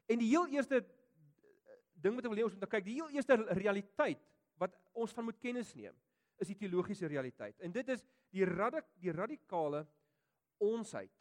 En 0.06 0.18
die 0.18 0.28
heel 0.28 0.46
eerste 0.46 0.86
ding 1.92 2.14
wat 2.14 2.24
ek 2.24 2.30
wil 2.30 2.38
hê 2.38 2.44
ons 2.44 2.54
moet 2.54 2.68
kyk, 2.68 2.84
die 2.84 2.94
heel 2.94 3.10
eerste 3.10 3.34
realiteit 3.34 4.20
wat 4.58 4.76
ons 4.92 5.12
van 5.12 5.24
moet 5.24 5.38
kennis 5.38 5.74
neem, 5.74 5.94
is 6.36 6.46
die 6.46 6.56
teologiese 6.56 7.06
realiteit. 7.06 7.58
En 7.60 7.72
dit 7.72 7.88
is 7.88 8.04
die 8.30 8.44
radik 8.44 8.84
die 8.94 9.12
radikale 9.12 9.86
onsheid 10.58 11.12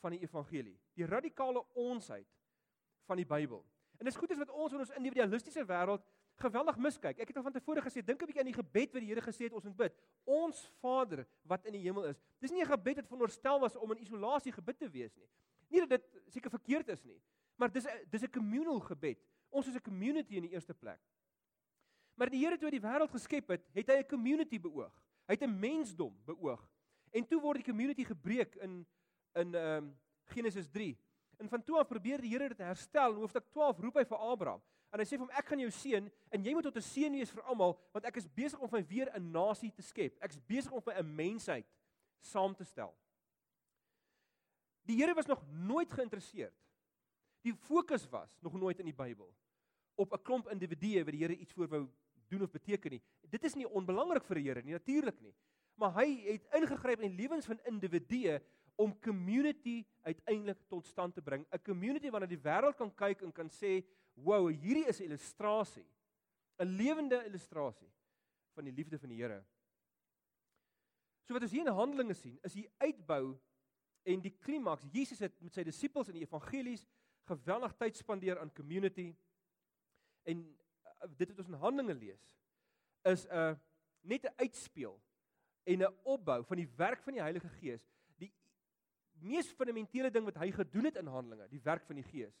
van 0.00 0.10
die 0.10 0.20
evangelie. 0.20 0.78
Die 0.94 1.06
radikale 1.06 1.64
onsheid 1.74 2.26
van 3.08 3.16
die 3.16 3.26
Bybel. 3.26 3.64
En 3.98 4.04
dis 4.04 4.16
goed 4.16 4.30
as 4.30 4.38
wat 4.38 4.50
ons 4.50 4.72
in 4.72 4.78
ons 4.84 4.94
individualistiese 5.00 5.64
wêreld 5.66 6.04
geweldig 6.40 6.76
miskyk. 6.76 7.18
Ek 7.18 7.30
het 7.30 7.36
al 7.36 7.42
van 7.42 7.52
tevore 7.52 7.82
gesê, 7.82 8.02
dink 8.04 8.22
'n 8.22 8.26
bietjie 8.26 8.40
aan 8.40 8.52
die 8.52 8.62
gebed 8.62 8.92
wat 8.92 9.00
die 9.02 9.08
Here 9.08 9.22
gesê 9.22 9.44
het 9.44 9.52
ons 9.52 9.64
moet 9.64 9.76
bid. 9.76 9.94
Ons 10.24 10.70
Vader 10.80 11.26
wat 11.42 11.64
in 11.66 11.72
die 11.72 11.82
hemel 11.82 12.04
is. 12.04 12.20
Dis 12.40 12.50
nie 12.50 12.62
'n 12.62 12.66
gebed 12.66 12.96
wat 12.96 13.06
veronderstel 13.06 13.60
was 13.60 13.76
om 13.76 13.90
in 13.92 14.02
isolasie 14.02 14.52
gebid 14.52 14.78
te 14.78 14.88
wees 14.88 15.16
nie. 15.16 15.28
Nie 15.68 15.80
dat 15.80 15.88
dit 15.88 16.32
seker 16.32 16.50
verkeerd 16.50 16.88
is 16.88 17.04
nie, 17.04 17.20
maar 17.56 17.72
dis 17.72 17.84
'n 17.84 18.06
dis 18.10 18.22
'n 18.22 18.30
communal 18.30 18.80
gebed. 18.80 19.18
Ons 19.50 19.66
is 19.66 19.74
'n 19.74 19.80
community 19.82 20.36
in 20.36 20.42
die 20.42 20.52
eerste 20.52 20.74
plek. 20.74 21.00
Maar 22.14 22.30
die 22.30 22.44
Here 22.44 22.58
toe 22.58 22.70
die 22.70 22.80
wêreld 22.80 23.10
geskep 23.10 23.48
het, 23.48 23.64
het 23.72 23.86
hy 23.86 23.98
'n 23.98 24.08
community 24.08 24.58
beoog. 24.60 24.92
Hy 25.26 25.34
het 25.34 25.42
'n 25.42 25.58
mensdom 25.58 26.16
beoog. 26.24 26.68
En 27.12 27.26
toe 27.26 27.40
word 27.40 27.56
die 27.56 27.72
community 27.72 28.04
gebreek 28.04 28.54
in 28.56 28.86
in 29.34 29.54
ehm 29.54 29.84
um, 29.84 29.98
Genesis 30.24 30.68
3. 30.68 30.98
En 31.38 31.48
van 31.48 31.64
toe 31.64 31.78
af 31.78 31.88
probeer 31.88 32.20
die 32.20 32.30
Here 32.30 32.48
dit 32.48 32.58
herstel. 32.58 33.12
In 33.12 33.22
hoofstuk 33.22 33.50
12 33.50 33.78
roep 33.78 33.94
hy 33.94 34.04
vir 34.04 34.18
Abraham. 34.18 34.62
En 34.92 35.00
hy 35.00 35.04
sê 35.04 35.16
vir 35.16 35.26
hom 35.26 35.36
ek 35.36 35.50
gaan 35.50 35.60
jou 35.60 35.70
seën 35.70 36.06
en 36.32 36.44
jy 36.44 36.54
moet 36.54 36.64
tot 36.64 36.76
'n 36.76 36.82
seën 36.82 37.12
wees 37.12 37.30
vir 37.30 37.42
almal 37.42 37.78
want 37.92 38.04
ek 38.04 38.16
is 38.16 38.28
besig 38.28 38.60
om 38.60 38.68
van 38.68 38.86
weer 38.86 39.10
'n 39.14 39.32
nasie 39.32 39.72
te 39.72 39.82
skep. 39.82 40.16
Ek's 40.22 40.40
besig 40.46 40.72
om 40.72 40.82
'n 40.86 41.14
mensheid 41.14 41.66
saam 42.20 42.54
te 42.54 42.64
stel. 42.64 42.94
Die 44.84 44.96
Here 44.96 45.14
was 45.14 45.26
nog 45.26 45.42
nooit 45.52 45.92
geïnteresseerd. 45.92 46.54
Die 47.44 47.54
fokus 47.54 48.08
was 48.08 48.38
nog 48.40 48.52
nooit 48.52 48.78
in 48.78 48.86
die 48.86 48.94
Bybel 48.94 49.34
op 49.98 50.12
'n 50.12 50.22
klomp 50.22 50.48
individue 50.48 51.04
wat 51.04 51.12
die 51.12 51.22
Here 51.24 51.36
iets 51.36 51.52
voor 51.52 51.68
wou 51.68 51.88
doen 52.28 52.42
of 52.42 52.50
beteken 52.50 52.90
nie. 52.90 53.02
Dit 53.30 53.44
is 53.44 53.54
nie 53.54 53.68
onbelangrik 53.68 54.24
vir 54.24 54.34
die 54.34 54.44
Here 54.44 54.62
nie, 54.62 54.72
natuurlik 54.72 55.20
nie. 55.20 55.34
Maar 55.74 55.92
hy 55.92 56.32
het 56.32 56.46
ingegryp 56.54 57.00
in 57.00 57.14
lewens 57.14 57.46
van 57.46 57.60
individue 57.64 58.40
om 58.76 59.00
community 59.00 59.84
uiteindelik 60.02 60.58
tot 60.68 60.86
stand 60.86 61.14
te 61.14 61.22
bring. 61.22 61.46
'n 61.50 61.62
Community 61.62 62.10
waarna 62.10 62.26
die 62.26 62.42
wêreld 62.42 62.76
kan 62.76 62.94
kyk 62.94 63.22
en 63.22 63.32
kan 63.32 63.50
sê, 63.50 63.84
"Wow, 64.22 64.48
hierdie 64.48 64.86
is 64.86 65.00
'n 65.00 65.04
illustrasie. 65.04 65.86
'n 66.58 66.76
Lewende 66.76 67.24
illustrasie 67.24 67.92
van 68.54 68.64
die 68.64 68.72
liefde 68.72 68.98
van 68.98 69.08
die 69.08 69.22
Here." 69.22 69.44
So 71.24 71.32
wat 71.32 71.42
ons 71.42 71.50
hier 71.50 71.66
in 71.66 71.72
Handelinge 71.72 72.14
sien, 72.14 72.38
is 72.42 72.52
die 72.52 72.70
uitbou 72.78 73.38
en 74.02 74.20
die 74.20 74.36
klimaks. 74.38 74.84
Jesus 74.92 75.18
het 75.18 75.40
met 75.40 75.54
sy 75.54 75.62
disippels 75.62 76.08
in 76.08 76.14
die 76.14 76.22
evangelies 76.22 76.86
geweldig 77.28 77.76
tyd 77.76 77.96
spandeer 77.96 78.38
aan 78.40 78.52
community. 78.52 79.16
En 80.22 80.38
uh, 80.38 81.08
dit 81.16 81.28
wat 81.28 81.38
ons 81.38 81.48
in 81.48 81.54
Handelinge 81.54 81.94
lees, 81.94 82.24
is 83.02 83.26
'n 83.26 83.34
uh, 83.34 83.54
net 84.00 84.24
'n 84.24 84.34
uitspeel 84.36 85.00
en 85.64 85.82
'n 85.82 85.94
opbou 86.02 86.44
van 86.44 86.56
die 86.56 86.70
werk 86.76 87.02
van 87.02 87.12
die 87.12 87.22
Heilige 87.22 87.48
Gees 87.48 87.84
mees 89.20 89.50
fundamentele 89.58 90.10
ding 90.10 90.26
wat 90.28 90.38
hy 90.42 90.50
gedoen 90.54 90.88
het 90.88 90.98
in 91.00 91.10
Handelinge, 91.10 91.48
die 91.50 91.62
werk 91.64 91.86
van 91.86 91.98
die 91.98 92.06
Gees. 92.06 92.34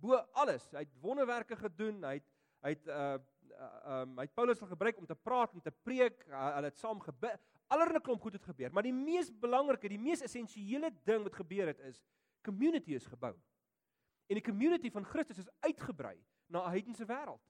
Bo 0.00 0.18
alles, 0.32 0.66
hy 0.72 0.84
het 0.84 0.94
wonderwerke 1.00 1.56
gedoen, 1.56 2.02
hy 2.04 2.18
het 2.20 2.32
hy 2.66 2.72
het 2.74 2.88
uh 2.88 3.16
uh 3.56 4.00
um, 4.00 4.16
hy 4.18 4.24
het 4.26 4.34
Paulus 4.34 4.58
gebruik 4.58 4.98
om 4.98 5.06
te 5.06 5.14
praat 5.14 5.52
en 5.54 5.62
te 5.62 5.70
preek, 5.70 6.24
hulle 6.28 6.68
het 6.68 6.78
saam 6.78 7.00
gebid. 7.00 7.40
Allerlei 7.72 8.00
klomp 8.00 8.22
goed 8.22 8.36
het 8.36 8.44
gebeur, 8.44 8.72
maar 8.72 8.84
die 8.86 8.94
mees 8.94 9.30
belangrike, 9.30 9.88
die 9.88 10.00
mees 10.00 10.22
essensiële 10.22 10.90
ding 11.04 11.24
wat 11.26 11.34
gebeur 11.34 11.72
het 11.72 11.80
is 11.88 12.02
community 12.46 12.94
is 12.94 13.06
gebou. 13.10 13.34
En 14.26 14.38
die 14.38 14.44
community 14.44 14.90
van 14.90 15.06
Christus 15.06 15.42
is 15.42 15.50
uitgebrei 15.66 16.16
na 16.46 16.62
'n 16.66 16.74
heidense 16.74 17.06
wêreld. 17.06 17.44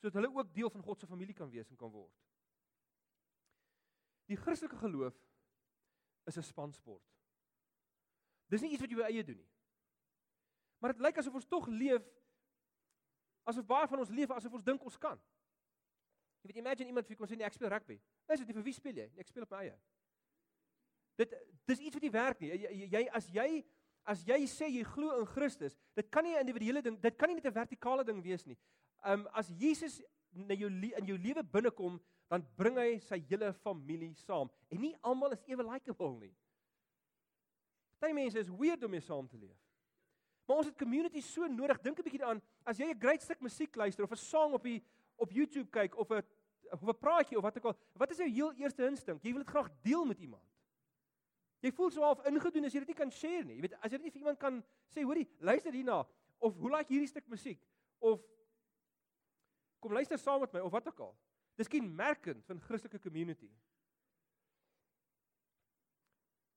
Sodat 0.00 0.16
hulle 0.16 0.34
ook 0.34 0.54
deel 0.54 0.70
van 0.70 0.82
God 0.82 1.00
se 1.00 1.06
familie 1.06 1.34
kan 1.34 1.50
wees 1.50 1.70
en 1.70 1.76
kan 1.76 1.90
word. 1.90 2.14
Die 4.26 4.36
Christelike 4.36 4.76
geloof 4.76 5.16
is 6.24 6.36
'n 6.36 6.42
spansport. 6.42 7.04
Dis 8.46 8.60
nie 8.60 8.70
iets 8.70 8.80
wat 8.80 8.90
jy 8.90 8.96
by 8.96 9.02
eie 9.02 9.24
doen 9.24 9.36
nie. 9.36 9.51
Maar 10.82 10.96
dit 10.96 11.04
lyk 11.04 11.20
asof 11.22 11.38
ons 11.38 11.46
tog 11.46 11.68
leef 11.70 12.02
asof 13.46 13.66
baie 13.66 13.86
van 13.90 14.02
ons 14.02 14.10
leef 14.10 14.30
asof 14.34 14.58
ons 14.58 14.64
dink 14.66 14.82
ons 14.82 14.98
kan. 14.98 15.18
Jy 16.42 16.50
weet 16.50 16.58
imagine 16.58 16.90
iemand 16.90 17.06
vir 17.06 17.18
kon 17.18 17.30
sê 17.30 17.38
nee, 17.38 17.46
ek 17.46 17.54
speel 17.54 17.70
rugby. 17.70 18.00
Is 18.26 18.42
dit 18.42 18.50
nie 18.50 18.56
vir 18.56 18.66
wie 18.66 18.74
speel 18.74 18.98
jy? 18.98 19.06
Ek 19.22 19.30
speel 19.30 19.46
op 19.46 19.54
my 19.54 19.60
eie. 19.62 19.76
Dit 21.22 21.36
dis 21.70 21.84
iets 21.86 21.94
wat 21.94 22.06
nie 22.06 22.12
werk 22.14 22.42
nie. 22.42 22.50
Jy, 22.64 22.88
jy 22.96 23.04
as 23.14 23.30
jy 23.30 23.46
as 24.10 24.24
jy 24.26 24.40
sê 24.50 24.66
jy 24.66 24.82
glo 24.82 25.20
in 25.20 25.28
Christus, 25.30 25.76
dit 25.94 26.08
kan 26.10 26.26
nie 26.26 26.34
'n 26.34 26.42
individuele 26.42 26.82
ding, 26.82 26.98
dit 26.98 27.16
kan 27.16 27.28
nie 27.28 27.36
net 27.38 27.46
'n 27.46 27.54
vertikale 27.54 28.04
ding 28.04 28.18
wees 28.22 28.44
nie. 28.46 28.58
Um 29.04 29.28
as 29.32 29.48
Jesus 29.54 30.02
na 30.32 30.54
jou 30.54 30.68
in 30.68 31.06
jou 31.06 31.18
lewe 31.18 31.42
binnekom, 31.44 32.00
dan 32.28 32.42
bring 32.56 32.76
hy 32.76 32.98
sy 32.98 33.22
hele 33.28 33.52
familie 33.52 34.14
saam 34.14 34.50
en 34.70 34.80
nie 34.80 34.96
almal 35.02 35.32
is 35.32 35.44
ewe 35.46 35.62
likeable 35.62 36.18
nie. 36.18 36.34
Party 38.00 38.14
mense 38.14 38.38
is 38.38 38.48
weird 38.50 38.82
om 38.82 38.90
mee 38.90 39.00
saam 39.00 39.28
te 39.28 39.36
leef. 39.36 39.58
Maar 40.52 40.60
ons 40.60 40.68
het 40.68 40.76
community 40.76 41.20
so 41.24 41.46
nodig. 41.48 41.78
Dink 41.80 41.98
'n 41.98 42.04
bietjie 42.04 42.18
daaraan 42.20 42.42
as 42.68 42.76
jy 42.76 42.84
'n 42.84 43.00
great 43.00 43.22
stuk 43.22 43.40
musiek 43.40 43.74
luister 43.74 44.04
of 44.04 44.10
'n 44.12 44.16
song 44.16 44.52
op 44.52 44.62
die 44.62 44.84
op 45.16 45.30
YouTube 45.30 45.70
kyk 45.70 45.96
of 45.96 46.10
'n 46.10 46.22
of 46.70 46.82
'n 46.82 46.98
praatjie 46.98 47.36
of 47.36 47.42
wat 47.42 47.56
ook 47.56 47.64
al. 47.64 47.78
Wat 47.92 48.10
is 48.10 48.16
jou 48.16 48.28
heel 48.28 48.52
eerste 48.52 48.86
instink? 48.86 49.22
Jy 49.22 49.30
wil 49.32 49.42
dit 49.42 49.48
graag 49.48 49.70
deel 49.82 50.04
met 50.04 50.18
iemand. 50.18 50.42
Jy 51.60 51.72
voel 51.72 51.90
so 51.90 52.02
half 52.02 52.26
ingedoen 52.26 52.64
as 52.64 52.72
jy 52.72 52.78
dit 52.78 52.88
nie 52.88 52.96
kan 52.96 53.10
share 53.10 53.44
nie. 53.44 53.54
Jy 53.54 53.60
weet 53.60 53.74
as 53.74 53.90
jy 53.90 53.96
dit 53.96 54.02
nie 54.02 54.10
vir 54.10 54.20
iemand 54.20 54.38
kan 54.38 54.64
sê, 54.88 55.02
hoorie, 55.02 55.28
luister 55.38 55.72
hierna 55.72 56.06
of 56.38 56.56
hoe 56.56 56.70
laat 56.70 56.88
hierdie 56.88 57.08
stuk 57.08 57.26
musiek 57.28 57.64
of 57.98 58.20
kom 59.80 59.92
luister 59.92 60.18
saam 60.18 60.40
met 60.40 60.52
my 60.52 60.60
of 60.60 60.72
wat 60.72 60.86
ook 60.86 61.00
al. 61.00 61.16
Dis 61.56 61.68
kenmerkend 61.68 62.44
van 62.44 62.60
Christelike 62.60 62.98
community. 62.98 63.50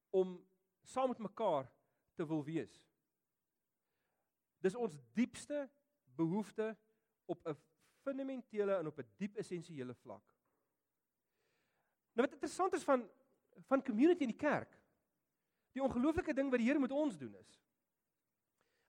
Om 0.10 0.46
saam 0.84 1.08
met 1.08 1.18
mekaar 1.18 1.72
te 2.16 2.26
wil 2.26 2.44
wees. 2.44 2.85
Dis 4.66 4.76
ons 4.76 4.98
diepste 5.18 5.66
behoefte 6.18 6.72
op 7.30 7.48
'n 7.48 7.58
fundamentele 8.06 8.80
en 8.80 8.88
op 8.88 9.00
'n 9.00 9.10
diep 9.18 9.38
essensiële 9.38 9.94
vlak. 9.94 10.24
Nou 12.16 12.26
wat 12.28 12.34
interessant 12.34 12.74
is 12.74 12.84
van 12.84 13.10
van 13.68 13.84
community 13.84 14.24
in 14.24 14.34
die 14.34 14.38
kerk. 14.38 14.80
Die 15.72 15.84
ongelooflike 15.84 16.34
ding 16.34 16.50
wat 16.50 16.60
die 16.60 16.68
Here 16.68 16.80
met 16.80 16.92
ons 16.92 17.18
doen 17.18 17.36
is 17.36 17.66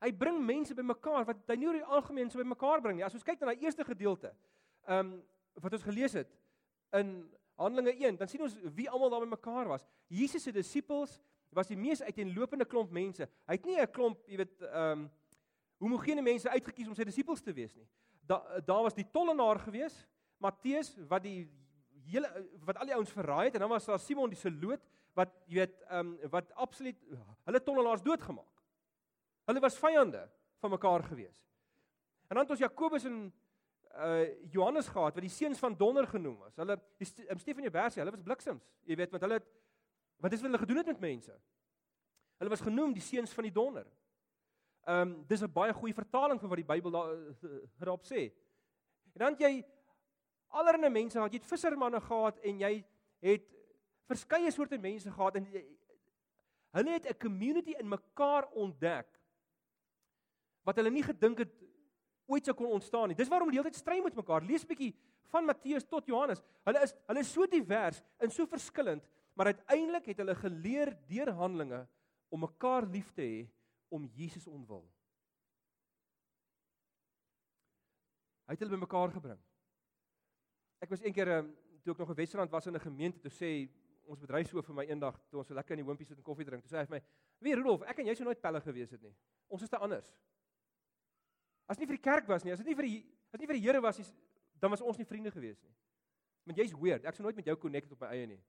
Hy 0.04 0.12
bring 0.12 0.42
mense 0.45 0.75
bymekaar 0.76 1.25
wat 1.28 1.49
hy 1.49 1.56
nie 1.56 1.68
oor 1.71 1.78
die 1.78 1.95
algemeen 1.97 2.28
so 2.30 2.40
bymekaar 2.42 2.83
bring 2.85 2.99
nie. 2.99 3.04
As 3.06 3.14
ons 3.16 3.25
kyk 3.25 3.40
na 3.40 3.52
daai 3.52 3.64
eerste 3.64 3.87
gedeelte, 3.87 4.33
ehm 4.87 5.14
um, 5.14 5.16
wat 5.64 5.73
ons 5.73 5.87
gelees 5.87 6.12
het 6.12 6.35
in 6.99 7.14
Handelinge 7.56 7.95
1, 8.04 8.18
dan 8.21 8.28
sien 8.28 8.42
ons 8.45 8.59
wie 8.76 8.90
almal 8.92 9.09
daar 9.09 9.23
bymekaar 9.25 9.71
was. 9.71 9.87
Jesus 10.12 10.45
se 10.45 10.52
disippels, 10.52 11.14
was 11.56 11.71
die 11.71 11.78
mees 11.80 12.02
uiteenlopende 12.04 12.66
klomp 12.68 12.92
mense. 12.92 13.25
Hy 13.49 13.56
het 13.56 13.64
nie 13.64 13.78
'n 13.80 13.88
klomp, 13.88 14.21
jy 14.28 14.37
weet, 14.37 14.61
ehm 14.68 15.06
um, 15.06 15.06
homogene 15.83 16.23
mense 16.23 16.50
uitget 16.50 16.75
kies 16.75 16.88
om 16.88 16.97
sy 16.97 17.04
disippels 17.04 17.42
te 17.45 17.54
wees 17.56 17.75
nie. 17.76 17.87
Daar 18.26 18.62
daar 18.64 18.83
was 18.88 18.97
die 18.97 19.06
tollenaar 19.12 19.61
gewees, 19.62 19.97
Matteus 20.42 20.92
wat 21.09 21.25
die 21.25 21.47
hele 22.06 22.28
wat 22.66 22.78
al 22.80 22.90
die 22.90 22.95
ouens 22.95 23.12
verraai 23.12 23.49
het 23.49 23.56
en 23.56 23.64
dan 23.64 23.73
was 23.73 23.88
daar 23.88 24.00
Simon 24.02 24.30
die 24.30 24.38
Seloot 24.38 24.83
wat 25.16 25.33
jy 25.47 25.62
weet 25.62 25.80
ehm 25.88 26.12
um, 26.12 26.30
wat 26.30 26.52
absoluut 26.54 27.00
hulle 27.49 27.62
tollenaars 27.62 28.04
doodgemaak. 28.04 28.62
Hulle 29.47 29.62
was 29.62 29.78
vyande 29.78 30.26
van 30.61 30.71
mekaar 30.71 31.02
gewees. 31.02 31.42
En 32.28 32.37
dan 32.37 32.45
het 32.45 32.50
ons 32.50 32.64
Jakobus 32.64 33.04
en 33.04 33.33
uh 33.97 34.25
Johannes 34.52 34.88
gehad 34.92 35.14
wat 35.14 35.25
die 35.25 35.33
seuns 35.33 35.59
van 35.59 35.76
donder 35.76 36.06
genoem 36.06 36.37
was. 36.38 36.56
Hulle 36.56 36.76
um, 36.76 37.38
Stefanie 37.38 37.71
Bersie, 37.71 38.02
hulle 38.02 38.12
was 38.12 38.25
bliksems. 38.25 38.66
Jy 38.85 38.97
weet 38.97 39.14
want 39.14 39.23
hulle 39.23 39.38
het 39.40 39.47
wat 40.21 40.33
is 40.33 40.42
hulle 40.45 40.59
gedoen 40.59 40.76
het 40.83 40.87
met 40.87 41.00
mense? 41.00 41.33
Hulle 42.38 42.52
was 42.52 42.64
genoem 42.64 42.92
die 42.92 43.04
seuns 43.04 43.33
van 43.33 43.49
die 43.49 43.52
donder. 43.52 43.87
Ehm 44.87 45.00
um, 45.00 45.25
dis 45.26 45.43
'n 45.43 45.52
baie 45.52 45.73
goeie 45.75 45.95
vertaling 45.95 46.40
van 46.40 46.49
wat 46.49 46.57
die 46.57 46.71
Bybel 46.73 46.90
daar 46.90 47.16
daarop 47.78 48.05
sê. 48.07 48.31
En 49.14 49.25
dan 49.25 49.35
jy 49.38 49.64
allerlei 50.49 50.90
mense 50.90 51.19
gehad, 51.19 51.33
jy 51.33 51.38
het 51.38 51.49
vissermanne 51.49 52.00
gehad 52.00 52.38
en 52.38 52.59
jy 52.59 52.85
het 53.21 53.49
verskeie 54.07 54.50
soorte 54.50 54.78
mense 54.78 55.11
gehad 55.11 55.37
en 55.37 55.49
hulle 56.76 56.90
het 56.90 57.07
'n 57.11 57.19
community 57.19 57.75
in 57.78 57.88
mekaar 57.88 58.47
ontdek 58.52 59.09
wat 60.62 60.76
hulle 60.76 60.90
nie 60.90 61.02
gedink 61.02 61.38
het 61.38 61.52
ooit 62.26 62.45
sou 62.45 62.55
kon 62.55 62.66
ontstaan 62.66 63.09
nie. 63.09 63.16
Dis 63.16 63.28
waarom 63.28 63.49
hulle 63.49 63.62
heeltyd 63.62 63.78
stry 63.78 64.00
met 64.02 64.14
mekaar. 64.14 64.43
Lees 64.43 64.62
'n 64.62 64.69
bietjie 64.69 64.95
van 65.31 65.45
Matteus 65.45 65.85
tot 65.85 66.07
Johannes. 66.07 66.43
Hulle 66.64 66.83
is 66.83 66.95
hulle 67.07 67.21
is 67.21 67.33
so 67.33 67.47
divers 67.47 68.02
en 68.19 68.31
so 68.31 68.47
verskillend, 68.47 69.02
maar 69.35 69.47
uiteindelik 69.47 70.07
het 70.07 70.16
hulle 70.16 70.35
geleer 70.35 70.97
deur 71.09 71.33
Handelinge 71.33 71.87
om 72.28 72.40
mekaar 72.40 72.87
lief 72.87 73.12
te 73.12 73.23
hê 73.23 73.56
om 73.88 74.07
Jesus 74.14 74.47
ontwil. 74.47 74.85
Hy 78.47 78.55
het 78.55 78.62
hulle 78.62 78.76
bymekaar 78.76 79.11
gebring. 79.14 79.40
Ek 80.83 80.93
was 80.93 81.02
eendag 81.02 81.33
um, 81.40 81.49
toe 81.83 81.95
ek 81.95 82.02
nog 82.02 82.12
in 82.12 82.19
Wesrand 82.21 82.50
was 82.50 82.66
in 82.66 82.75
'n 82.75 82.81
gemeente 82.81 83.21
toe 83.21 83.31
sê 83.31 83.50
ons 84.07 84.21
bedryfshoof 84.21 84.66
vir 84.66 84.75
my 84.75 84.85
eendag 84.87 85.19
toe 85.31 85.38
ons 85.38 85.49
so 85.49 85.55
lekker 85.55 85.75
in 85.75 85.83
die 85.83 85.87
hoompie 85.87 86.07
sit 86.07 86.19
en 86.19 86.23
koffie 86.23 86.45
drink. 86.45 86.62
Toe 86.62 86.71
sê 86.71 86.78
hy 86.78 86.87
vir 86.87 86.97
my: 86.97 87.02
"Wie 87.38 87.55
Rudolf, 87.55 87.83
ek 87.83 87.99
en 87.99 88.07
jy 88.07 88.14
sou 88.14 88.25
nooit 88.25 88.40
pelle 88.40 88.61
gewees 88.61 88.90
het 88.90 89.02
nie. 89.02 89.14
Ons 89.49 89.62
is 89.62 89.69
te 89.69 89.78
anders." 89.78 90.12
As 91.66 91.78
nie 91.78 91.87
vir 91.87 91.97
die 91.97 92.02
kerk 92.02 92.28
was 92.28 92.45
nie, 92.45 92.52
as 92.52 92.59
dit 92.59 92.66
nie 92.66 92.75
vir 92.75 92.85
die 92.85 93.05
as 93.33 93.40
nie 93.40 93.47
vir 93.47 93.59
die 93.59 93.66
Here 93.66 93.81
was 93.81 93.99
nie, 93.99 94.07
dan 94.61 94.71
was 94.71 94.81
ons 94.81 94.99
nie 94.99 95.05
vriende 95.05 95.31
gewees 95.31 95.62
nie. 95.62 95.75
Want 96.45 96.59
jy's 96.59 96.73
weird. 96.73 97.05
Ek 97.05 97.14
sou 97.14 97.23
nooit 97.23 97.37
met 97.37 97.47
jou 97.47 97.57
connect 97.57 97.93
op 97.93 98.00
my 98.00 98.07
eie 98.07 98.26
nie. 98.26 98.40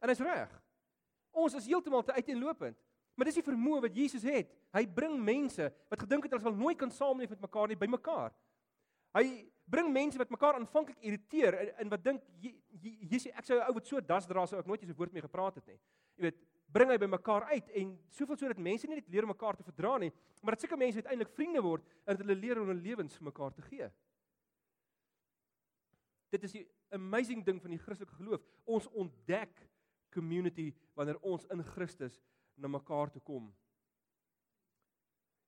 En 0.00 0.08
hy's 0.08 0.20
reg. 0.20 0.62
Ons 1.36 1.54
is 1.54 1.66
heeltemal 1.66 2.02
te 2.02 2.12
uiteenlopend. 2.16 2.78
Maar 3.16 3.30
dis 3.30 3.38
die 3.40 3.46
vermoë 3.46 3.86
wat 3.86 3.96
Jesus 3.96 4.24
het. 4.28 4.50
Hy 4.76 4.84
bring 4.92 5.16
mense 5.24 5.70
wat 5.90 6.02
gedink 6.04 6.26
het 6.26 6.34
hulle 6.34 6.44
sal 6.44 6.56
nooit 6.56 6.78
kan 6.78 6.92
saamleef 6.92 7.32
met 7.32 7.40
mekaar 7.40 7.70
nie 7.72 7.78
bymekaar. 7.80 8.34
Hy 9.16 9.24
bring 9.66 9.88
mense 9.92 10.20
wat 10.20 10.30
mekaar 10.30 10.58
aanvanklik 10.58 11.00
irriteer 11.00 11.56
en, 11.56 11.70
en 11.82 11.94
wat 11.94 12.04
dink 12.04 12.26
jy 12.42 13.20
sê 13.22 13.32
ek 13.32 13.48
sou 13.48 13.56
'n 13.56 13.64
ou 13.66 13.74
wat 13.78 13.88
so 13.88 14.00
das 14.00 14.28
dra 14.28 14.44
sou 14.46 14.60
ek 14.60 14.68
nooit 14.68 14.82
eens 14.82 14.92
'n 14.92 14.98
woord 14.98 15.12
mee 15.12 15.24
gepraat 15.24 15.56
het 15.56 15.66
nie. 15.66 15.80
Jy 16.16 16.22
weet, 16.28 16.38
bring 16.68 16.90
hy 16.90 16.98
bymekaar 16.98 17.48
uit 17.54 17.68
en 17.80 17.98
soveel 18.10 18.36
sodat 18.36 18.58
mense 18.58 18.86
nie 18.86 18.96
net 18.96 19.08
leer 19.08 19.26
mekaar 19.26 19.56
te 19.56 19.64
verdra 19.64 19.98
nie, 19.98 20.12
maar 20.42 20.54
dat 20.54 20.60
sulke 20.60 20.76
mense 20.76 21.00
uiteindelik 21.00 21.32
vriende 21.34 21.62
word 21.62 21.82
en 22.04 22.16
dat 22.16 22.26
hulle 22.26 22.40
leer 22.40 22.60
om 22.60 22.68
hulle 22.68 22.80
lewens 22.80 23.16
vir 23.16 23.24
mekaar 23.24 23.54
te 23.54 23.62
gee. 23.62 23.90
Dit 26.30 26.44
is 26.44 26.52
die 26.52 26.66
amazing 26.90 27.44
ding 27.44 27.60
van 27.62 27.70
die 27.70 27.78
Christelike 27.78 28.14
geloof. 28.14 28.42
Ons 28.64 28.88
ontdek 28.92 29.68
community 30.10 30.74
wanneer 30.94 31.18
ons 31.22 31.46
in 31.50 31.62
Christus 31.62 32.20
na 32.56 32.68
mekaar 32.68 33.10
toe 33.10 33.22
kom. 33.22 33.48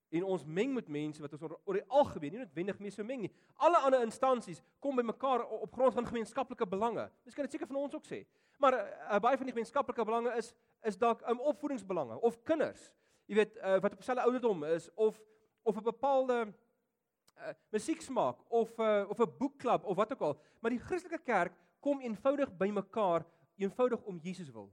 En 0.08 0.24
ons 0.24 0.44
meng 0.44 0.72
met 0.72 0.88
mense 0.88 1.20
wat 1.20 1.32
ons 1.36 1.42
oor, 1.44 1.54
oor 1.68 1.76
die 1.76 1.88
algemeen 2.00 2.32
nie 2.32 2.40
noodwendig 2.40 2.78
mee 2.80 2.92
sou 2.92 3.04
meng 3.04 3.26
nie. 3.26 3.32
Alle 3.64 3.80
ander 3.84 4.04
instansies 4.06 4.62
kom 4.80 4.96
by 4.96 5.04
mekaar 5.04 5.44
op 5.44 5.74
grond 5.74 5.96
van 5.96 6.08
gemeenskaplike 6.08 6.68
belange. 6.68 7.04
Dis 7.28 7.36
kan 7.36 7.44
dit 7.44 7.56
seker 7.56 7.68
van 7.68 7.80
ons 7.82 7.96
ook 7.98 8.08
sê. 8.08 8.22
Maar 8.58 8.78
uh, 8.78 9.18
baie 9.22 9.36
van 9.36 9.50
die 9.50 9.54
gemeenskaplike 9.54 10.06
belange 10.08 10.32
is 10.40 10.54
is 10.86 10.96
dalk 10.96 11.24
um, 11.26 11.40
opvoedingsbelange 11.50 12.20
of 12.22 12.38
kinders. 12.46 12.92
Jy 13.26 13.34
weet 13.40 13.56
uh, 13.58 13.80
wat 13.82 13.92
op 13.92 13.98
dieselfde 13.98 14.24
ouderdom 14.24 14.64
is 14.64 14.88
of 14.94 15.18
of 15.66 15.76
'n 15.76 15.84
bepaalde 15.84 16.36
uh, 16.46 17.52
musieksmaak 17.74 18.38
of 18.48 18.78
uh, 18.78 19.04
of 19.10 19.18
'n 19.18 19.32
boekklub 19.38 19.84
of 19.84 19.96
wat 19.96 20.12
ook 20.12 20.20
al. 20.20 20.38
Maar 20.60 20.70
die 20.70 20.80
Christelike 20.80 21.18
kerk 21.24 21.52
kom 21.80 22.00
eenvoudig 22.00 22.56
by 22.56 22.70
mekaar 22.70 23.26
eenvoudig 23.56 24.02
om 24.02 24.18
Jesus 24.22 24.50
wil 24.50 24.72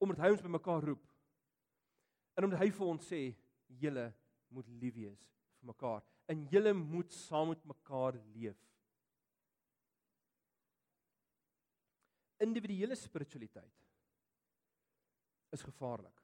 omdat 0.00 0.22
hy 0.24 0.30
ons 0.34 0.44
bymekaar 0.44 0.86
roep. 0.88 1.04
En 2.36 2.46
omdat 2.46 2.62
hy 2.62 2.70
vir 2.72 2.88
ons 2.88 3.08
sê 3.12 3.20
julle 3.80 4.06
moet 4.50 4.68
lief 4.80 4.96
wees 4.96 5.20
vir 5.60 5.70
mekaar 5.70 6.00
en 6.30 6.46
julle 6.50 6.72
moet 6.78 7.12
saam 7.12 7.52
met 7.52 7.62
mekaar 7.68 8.16
leef. 8.34 8.58
Individuele 12.40 12.96
spiritualiteit 12.96 13.76
is 15.52 15.62
gevaarlik. 15.66 16.22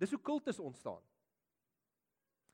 Dis 0.00 0.10
hoe 0.10 0.20
kultus 0.20 0.58
ontstaan. 0.58 1.02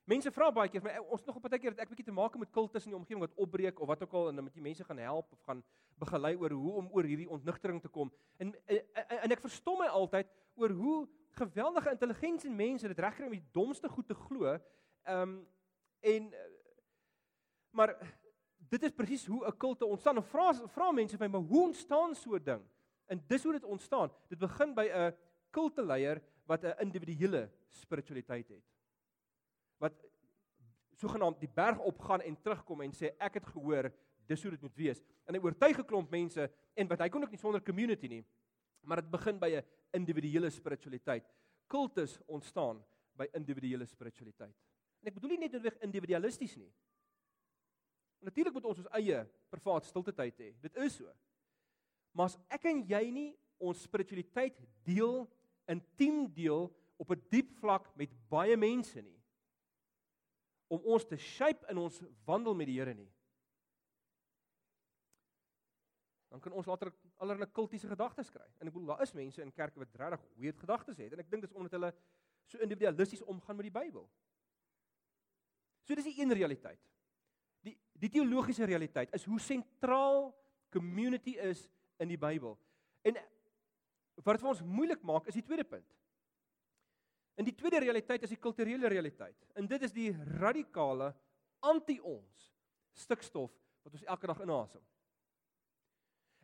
Mense 0.09 0.31
vra 0.33 0.47
baie 0.49 0.71
keer, 0.73 0.81
maar 0.81 1.03
ons 1.13 1.25
nog 1.27 1.37
op 1.37 1.43
'n 1.43 1.49
partykeer 1.49 1.75
dat 1.75 1.81
ek 1.85 1.89
bietjie 1.89 2.05
te 2.05 2.13
maak 2.17 2.37
met 2.39 2.51
kultus 2.51 2.85
in 2.85 2.91
die 2.93 2.99
omgewing 2.99 3.21
wat 3.21 3.35
opbreek 3.35 3.81
of 3.81 3.87
wat 3.87 4.03
ook 4.03 4.13
al 4.13 4.29
en 4.29 4.35
dan 4.35 4.45
moet 4.45 4.55
jy 4.55 4.61
mense 4.61 4.85
gaan 4.85 4.99
help 4.99 5.33
of 5.33 5.41
gaan 5.41 5.63
begelei 5.99 6.37
oor 6.37 6.51
hoe 6.51 6.73
om 6.73 6.89
oor 6.93 7.05
hierdie 7.05 7.29
ontnigtering 7.29 7.81
te 7.81 7.89
kom. 7.89 8.13
En 8.37 8.55
en, 8.65 8.81
en 9.23 9.31
ek 9.31 9.41
verstom 9.41 9.79
my 9.79 9.87
altyd 9.87 10.27
oor 10.55 10.71
hoe 10.71 11.09
geweldige 11.31 11.91
intelligensie 11.91 12.51
mense 12.51 12.89
dit 12.89 12.99
regkry 12.99 13.27
om 13.27 13.37
die 13.37 13.49
domste 13.53 13.89
goed 13.89 14.07
te 14.07 14.15
glo. 14.15 14.59
Ehm 15.03 15.21
um, 15.21 15.47
en 16.01 16.33
maar 17.71 17.95
dit 18.57 18.83
is 18.83 18.93
presies 18.93 19.27
hoe 19.27 19.47
'n 19.47 19.57
kulte 19.57 19.85
ontstaan. 19.85 20.17
En 20.17 20.25
vra 20.25 20.55
vra 20.55 20.91
mense 20.93 21.17
my, 21.19 21.27
maar 21.27 21.41
hoe 21.41 21.63
ontstaan 21.63 22.15
so 22.15 22.35
'n 22.35 22.43
ding? 22.45 22.65
En 23.07 23.25
dis 23.27 23.43
hoe 23.43 23.53
dit 23.53 23.65
ontstaan. 23.65 24.11
Dit 24.29 24.39
begin 24.39 24.75
by 24.75 24.89
'n 24.89 25.15
kulteleier 25.51 26.23
wat 26.47 26.65
'n 26.65 26.81
individuele 26.81 27.51
spiritualiteit 27.69 28.49
het 28.49 28.78
wat 29.79 29.95
sogenaamd 30.99 31.41
die 31.41 31.51
berg 31.55 31.79
opgaan 31.79 32.21
en 32.27 32.37
terugkom 32.43 32.83
en 32.83 32.93
sê 32.93 33.13
ek 33.19 33.39
het 33.41 33.47
gehoor 33.55 33.91
dis 34.29 34.43
hoe 34.43 34.53
dit 34.53 34.63
moet 34.63 34.77
wees. 34.77 35.03
En 35.27 35.35
hy 35.35 35.41
oortuig 35.41 35.79
'n 35.79 35.87
klomp 35.87 36.11
mense 36.11 36.51
en 36.75 36.89
wat 36.89 37.01
hy 37.01 37.09
kon 37.09 37.23
ook 37.23 37.31
nie 37.31 37.41
sonder 37.41 37.63
community 37.63 38.09
nie. 38.09 38.25
Maar 38.83 39.03
dit 39.03 39.11
begin 39.11 39.39
by 39.39 39.51
'n 39.57 39.65
individuele 39.93 40.51
spiritualiteit. 40.51 41.25
Kultus 41.67 42.19
ontstaan 42.27 42.85
by 43.17 43.27
individuele 43.33 43.87
spiritualiteit. 43.87 44.55
En 45.01 45.09
ek 45.09 45.15
bedoel 45.15 45.31
nie 45.31 45.39
net 45.39 45.53
noodwendig 45.53 45.83
individualisties 45.83 46.57
nie. 46.57 46.73
Natuurlik 48.21 48.53
moet 48.53 48.65
ons 48.65 48.79
ons 48.79 48.93
eie 48.99 49.27
privaat 49.51 49.85
stilte 49.85 50.13
tyd 50.13 50.39
hê. 50.39 50.55
Dit 50.61 50.77
is 50.77 50.97
so. 50.97 51.13
Maar 52.13 52.27
as 52.27 52.39
ek 52.51 52.65
en 52.65 52.83
jy 52.89 53.11
nie 53.11 53.37
ons 53.59 53.83
spiritualiteit 53.83 54.59
deel, 54.85 55.29
intiem 55.67 56.27
deel 56.35 56.75
op 56.99 57.11
'n 57.11 57.23
diep 57.31 57.53
vlak 57.61 57.97
met 57.97 58.11
baie 58.29 58.57
mense 58.57 59.03
nie, 59.03 59.18
om 60.69 60.85
ons 60.85 61.07
te 61.09 61.17
shape 61.17 61.67
in 61.73 61.81
ons 61.81 62.01
wandel 62.29 62.55
met 62.55 62.69
die 62.69 62.77
Here 62.79 62.95
nie. 62.95 63.09
Dan 66.29 66.41
kan 66.45 66.53
ons 66.53 66.67
later 66.69 66.93
allerlei 67.17 67.49
kultiese 67.53 67.89
gedagtes 67.89 68.31
kry. 68.31 68.45
En 68.61 68.69
ek 68.69 68.75
bedoel 68.75 68.93
daar 68.93 69.05
is 69.07 69.15
mense 69.17 69.43
in 69.43 69.53
kerke 69.53 69.81
wat 69.81 69.97
regtig 69.97 70.27
weird 70.37 70.61
gedagtes 70.61 71.01
het 71.01 71.15
en 71.15 71.23
ek 71.25 71.31
dink 71.31 71.47
dit 71.47 71.51
is 71.51 71.57
omdat 71.57 71.77
hulle 71.79 71.93
so 72.49 72.61
individualisties 72.65 73.25
omgaan 73.25 73.57
met 73.57 73.69
die 73.69 73.75
Bybel. 73.75 74.05
So 75.89 75.97
dis 75.97 76.09
die 76.11 76.19
een 76.21 76.37
realiteit. 76.37 76.81
Die 77.65 77.77
die 77.99 78.13
teologiese 78.13 78.69
realiteit 78.69 79.15
is 79.17 79.25
hoe 79.27 79.41
sentraal 79.41 80.29
community 80.71 81.39
is 81.41 81.65
in 81.99 82.13
die 82.13 82.21
Bybel. 82.21 82.59
En 83.09 83.17
wat 84.23 84.37
dit 84.37 84.45
vir 84.45 84.53
ons 84.53 84.63
moeilik 84.67 85.03
maak 85.07 85.27
is 85.31 85.39
die 85.39 85.47
tweede 85.47 85.65
punt. 85.65 85.89
In 87.39 87.47
die 87.47 87.55
tweede 87.55 87.79
realiteit 87.79 88.23
is 88.27 88.35
die 88.35 88.41
kulturele 88.43 88.89
realiteit. 88.91 89.47
En 89.55 89.67
dit 89.71 89.83
is 89.87 89.93
die 89.95 90.11
radikale 90.41 91.13
anti-ons 91.63 92.49
stikstof 92.99 93.53
wat 93.83 93.95
ons 93.95 94.07
elke 94.11 94.27
dag 94.27 94.41
inasem. 94.43 94.83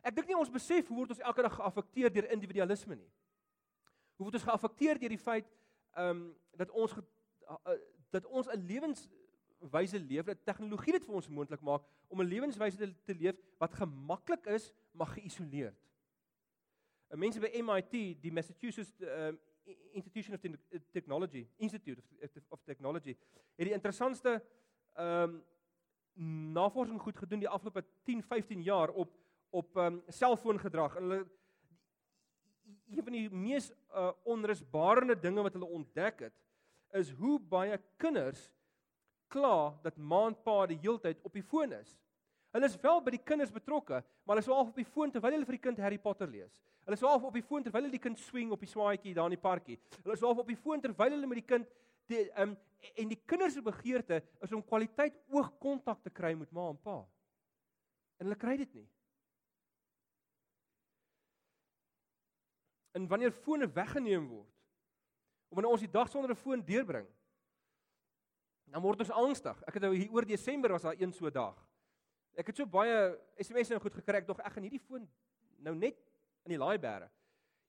Ek 0.05 0.15
dink 0.15 0.29
nie 0.29 0.37
ons 0.37 0.53
besef 0.53 0.87
hoe 0.87 1.01
word 1.01 1.15
ons 1.15 1.23
elke 1.25 1.43
dag 1.43 1.55
geaffekteer 1.57 2.13
deur 2.13 2.29
individualisme 2.31 2.95
nie. 2.95 3.11
Hoe 4.15 4.27
word 4.27 4.37
ons 4.39 4.47
geaffekteer 4.47 5.01
deur 5.01 5.15
die 5.15 5.21
feit 5.21 5.51
ehm 5.95 6.11
um, 6.11 6.23
dat 6.55 6.71
ons 6.71 6.93
ge, 6.95 7.01
uh, 7.51 7.75
dat 8.15 8.25
ons 8.31 8.47
'n 8.51 8.65
lewenswyse 8.67 9.99
leef, 9.99 10.25
dat 10.25 10.45
tegnologie 10.45 10.93
dit 10.95 11.05
vir 11.05 11.15
ons 11.15 11.27
moontlik 11.27 11.61
maak 11.61 11.83
om 12.07 12.21
'n 12.21 12.27
lewenswyse 12.27 12.77
te, 12.77 12.87
te 13.03 13.15
leef 13.15 13.35
wat 13.59 13.73
gemaklik 13.73 14.45
is, 14.45 14.71
maar 14.91 15.07
geïsoleerd. 15.07 15.75
'n 17.11 17.19
Mense 17.19 17.39
by 17.39 17.51
MIT, 17.51 18.21
die 18.21 18.31
Massachusetts 18.31 18.95
uh, 19.01 19.31
Institution 19.91 20.35
of 20.35 20.41
Technology, 20.91 21.47
Institute 21.57 22.01
of, 22.21 22.29
of 22.49 22.63
Technology, 22.63 23.17
het 23.55 23.67
die 23.67 23.73
interessantste 23.73 24.41
ehm 24.93 25.29
um, 25.29 25.43
navorsing 26.55 26.99
goed 27.01 27.17
gedoen 27.19 27.41
die 27.41 27.49
afgelope 27.49 27.81
10, 28.07 28.21
15 28.23 28.61
jaar 28.63 28.89
op 28.89 29.11
op 29.49 29.77
ehm 29.77 29.93
um, 29.93 30.03
selfoongedrag. 30.07 30.95
En 30.95 31.03
hulle 31.03 31.25
een 32.89 33.03
van 33.03 33.11
die 33.11 33.29
mees 33.29 33.71
uh, 33.71 34.11
onrusbarende 34.23 35.19
dinge 35.19 35.41
wat 35.41 35.53
hulle 35.53 35.65
ontdek 35.65 36.19
het, 36.19 36.33
is 36.91 37.11
hoe 37.11 37.39
baie 37.39 37.79
kinders 37.97 38.49
kla 39.27 39.79
dat 39.83 39.97
ma 39.97 40.25
en 40.29 40.35
pa 40.43 40.65
die 40.69 40.79
heeltyd 40.79 41.21
op 41.23 41.33
die 41.33 41.43
foon 41.43 41.73
is. 41.73 41.97
Hulle 42.55 42.69
is 42.71 42.77
wel 42.79 43.01
by 43.03 43.11
die 43.11 43.19
kinders 43.19 43.51
betrokke, 43.51 43.97
maar 44.23 44.37
hulle 44.37 44.43
is 44.45 44.47
half 44.47 44.69
op 44.69 44.77
die 44.79 44.87
foon 44.87 45.11
terwyl 45.11 45.33
hulle 45.35 45.47
vir 45.47 45.57
die 45.57 45.63
kind 45.65 45.79
Harry 45.83 45.97
Potter 45.99 46.29
lees. 46.31 46.61
Hulle 46.87 46.95
is 46.95 47.01
half 47.03 47.25
op 47.27 47.35
die 47.35 47.43
foon 47.43 47.65
terwyl 47.65 47.83
hulle 47.83 47.97
die 47.97 47.99
kind 47.99 48.21
swing 48.21 48.53
op 48.55 48.63
die 48.63 48.69
swaadjie 48.71 49.11
daar 49.17 49.27
in 49.27 49.35
die 49.35 49.41
parkie. 49.41 49.75
Hulle 49.97 50.15
is 50.15 50.23
half 50.23 50.39
op 50.39 50.47
die 50.47 50.55
foon 50.55 50.79
terwyl 50.79 51.17
hulle 51.17 51.27
met 51.27 51.41
die 51.41 51.49
kind 51.49 51.67
die 52.07 52.21
um, 52.39 52.53
en 52.95 53.11
die 53.11 53.19
kinders 53.27 53.57
se 53.57 53.65
begeerte 53.65 54.21
is 54.45 54.55
om 54.55 54.63
kwaliteit 54.63 55.17
oogkontak 55.33 55.99
te 56.05 56.13
kry 56.15 56.31
met 56.37 56.55
ma 56.55 56.69
en 56.69 56.79
pa. 56.79 56.95
En 58.21 58.29
hulle 58.29 58.39
kry 58.39 58.55
dit 58.63 58.79
nie. 58.79 58.87
En 62.95 63.11
wanneer 63.11 63.35
fone 63.43 63.67
weggeneem 63.67 64.31
word, 64.31 64.51
of 65.51 65.59
wanneer 65.59 65.75
ons 65.75 65.83
die 65.83 65.91
dag 65.91 66.07
sonder 66.07 66.31
'n 66.31 66.39
foon 66.39 66.63
deurbring, 66.63 67.07
dan 68.71 68.81
word 68.81 68.99
ons 68.99 69.11
angstig. 69.11 69.63
Ek 69.67 69.73
het 69.73 69.83
nou 69.83 69.95
hier 69.95 70.11
oor 70.11 70.25
Desember 70.25 70.71
was 70.71 70.87
daar 70.87 70.95
een 70.95 71.11
so 71.11 71.29
dag. 71.29 71.59
Ek 72.35 72.51
het 72.51 72.57
so 72.59 72.67
baie 72.67 72.95
SMS'e 73.39 73.75
nou 73.75 73.81
goed 73.83 73.95
gekry, 73.95 74.21
tog 74.27 74.39
ek 74.43 74.55
gaan 74.55 74.65
hierdie 74.67 74.83
foon 74.83 75.05
nou 75.63 75.75
net 75.75 75.97
in 76.45 76.55
die 76.55 76.59
laai 76.61 76.77
bære. 76.81 77.07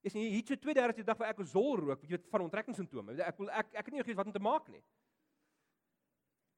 Is 0.06 0.14
nie 0.14 0.28
hier 0.30 0.44
so 0.46 0.58
32 0.58 1.00
die 1.00 1.06
dag 1.06 1.18
waar 1.18 1.32
ek 1.32 1.42
zol 1.50 1.76
rook, 1.80 2.02
jy 2.02 2.14
weet 2.14 2.26
van 2.30 2.44
onttrekkingssimptome. 2.46 3.16
Ek 3.26 3.38
wil 3.40 3.50
ek 3.50 3.72
ek 3.72 3.84
het 3.88 3.94
nie 3.94 4.02
geweet 4.02 4.18
wat 4.20 4.30
om 4.30 4.34
te 4.34 4.42
maak 4.42 4.68
nie. 4.70 4.82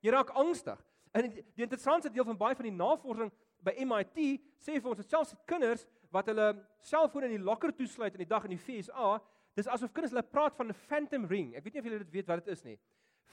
Jy 0.05 0.15
raak 0.15 0.33
angstig. 0.39 0.81
En 1.17 1.29
die 1.33 1.65
interessante 1.65 2.11
deel 2.13 2.27
van 2.29 2.37
baie 2.39 2.57
van 2.57 2.69
die 2.69 2.75
navorsing 2.75 3.31
by 3.65 3.75
MIT 3.89 4.19
sê 4.61 4.77
vir 4.77 4.91
ons 4.91 5.01
dat 5.01 5.09
selfs 5.09 5.35
kinders 5.49 5.87
wat 6.15 6.29
hulle 6.31 6.53
selfone 6.85 7.29
in 7.29 7.37
die 7.37 7.45
lokker 7.45 7.73
toesluit 7.77 8.15
in 8.15 8.23
die 8.23 8.29
dag 8.29 8.47
in 8.47 8.55
die 8.55 8.61
FSA, 8.61 9.17
dis 9.59 9.69
asof 9.69 9.93
kinders 9.93 10.15
hulle 10.15 10.25
praat 10.25 10.57
van 10.57 10.69
'n 10.69 10.79
phantom 10.89 11.27
ring. 11.27 11.55
Ek 11.57 11.65
weet 11.65 11.75
nie 11.75 11.81
of 11.81 11.89
julle 11.89 12.05
dit 12.05 12.13
weet 12.13 12.29
wat 12.29 12.45
dit 12.45 12.53
is 12.53 12.65
nie. 12.65 12.79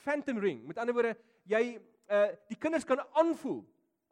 Phantom 0.03 0.39
ring. 0.39 0.65
Met 0.67 0.77
ander 0.77 0.93
woorde, 0.93 1.15
jy 1.45 1.79
uh 2.09 2.27
die 2.49 2.57
kinders 2.57 2.85
kan 2.85 2.99
aanvoel 3.13 3.63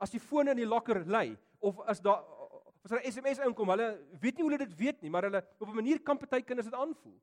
as 0.04 0.12
die 0.12 0.22
foon 0.22 0.52
in 0.52 0.60
die 0.60 0.68
lokker 0.68 1.04
lê 1.08 1.32
of 1.64 1.80
as 1.88 2.02
daar 2.04 2.24
as 2.84 2.92
daar 2.92 3.00
'n 3.00 3.12
SMS 3.12 3.40
inkom, 3.40 3.70
hulle 3.70 3.88
weet 4.20 4.36
nie 4.36 4.44
hoe 4.44 4.52
hulle 4.52 4.66
dit 4.66 4.76
weet 4.76 5.02
nie, 5.02 5.10
maar 5.10 5.24
hulle 5.24 5.42
op 5.60 5.70
'n 5.70 5.76
manier 5.76 6.02
kan 6.04 6.18
party 6.18 6.42
kinders 6.42 6.68
dit 6.68 6.76
aanvoel. 6.76 7.20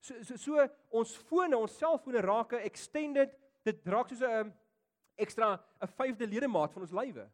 So 0.00 0.22
so 0.22 0.36
so 0.36 0.68
ons 0.90 1.16
fone, 1.16 1.56
ons 1.56 1.76
selfone 1.78 2.20
raak 2.20 2.52
'n 2.52 2.64
extended, 2.64 3.34
dit 3.64 3.86
raak 3.86 4.08
soos 4.08 4.22
'n 4.22 4.54
ekstra 5.16 5.60
'n 5.82 5.88
vyfde 5.88 6.26
ledemaat 6.26 6.72
van 6.72 6.82
ons 6.82 6.92
lywe. 6.92 7.30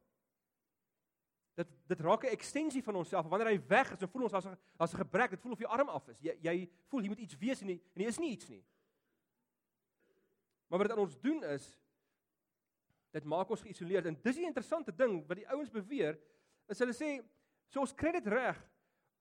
Dit 1.54 1.68
dit 1.86 2.00
raak 2.00 2.24
'n 2.24 2.32
ekstensie 2.32 2.82
van 2.82 2.96
onsself. 2.96 3.26
Wanneer 3.26 3.48
hy 3.48 3.60
weg 3.68 3.92
is, 3.92 3.98
dan 3.98 4.08
voel 4.08 4.22
ons 4.22 4.34
as 4.34 4.46
'n 4.46 4.56
as 4.78 4.92
'n 4.94 4.98
gebrek. 4.98 5.30
Dit 5.30 5.40
voel 5.40 5.52
of 5.52 5.58
jy 5.58 5.66
arm 5.66 5.88
af 5.88 6.08
is. 6.08 6.20
Jy 6.20 6.38
jy 6.40 6.70
voel 6.88 7.02
jy 7.02 7.08
moet 7.08 7.18
iets 7.18 7.38
wees 7.38 7.60
en 7.60 7.66
nie, 7.66 7.82
en 7.94 8.02
jy 8.02 8.08
is 8.08 8.18
nie 8.18 8.30
iets 8.30 8.48
nie. 8.48 8.64
Maar 10.68 10.78
wat 10.78 10.88
dit 10.88 10.96
aan 10.96 11.04
ons 11.04 11.20
doen 11.20 11.44
is 11.44 11.76
dit 13.16 13.28
maak 13.28 13.50
ons 13.50 13.62
geïsoleerd. 13.64 14.10
En 14.10 14.18
dis 14.22 14.40
die 14.40 14.48
interessante 14.48 14.92
ding 14.94 15.22
wat 15.28 15.40
die 15.40 15.48
ouens 15.54 15.72
beweer 15.72 16.18
is 16.70 16.82
hulle 16.82 16.94
sê 16.96 17.16
so 17.72 17.82
ons 17.82 17.94
kry 17.96 18.12
dit 18.16 18.28
reg 18.30 18.58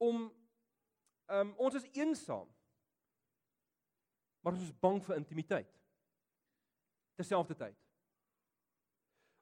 om 0.04 0.26
um, 0.28 1.54
ons 1.56 1.78
is 1.80 1.88
eensaam 1.96 2.50
maar 4.44 4.54
ons 4.54 4.68
is 4.68 4.76
bang 4.78 5.00
vir 5.02 5.18
intimiteit. 5.18 5.70
Terselfdertyd. 7.18 7.78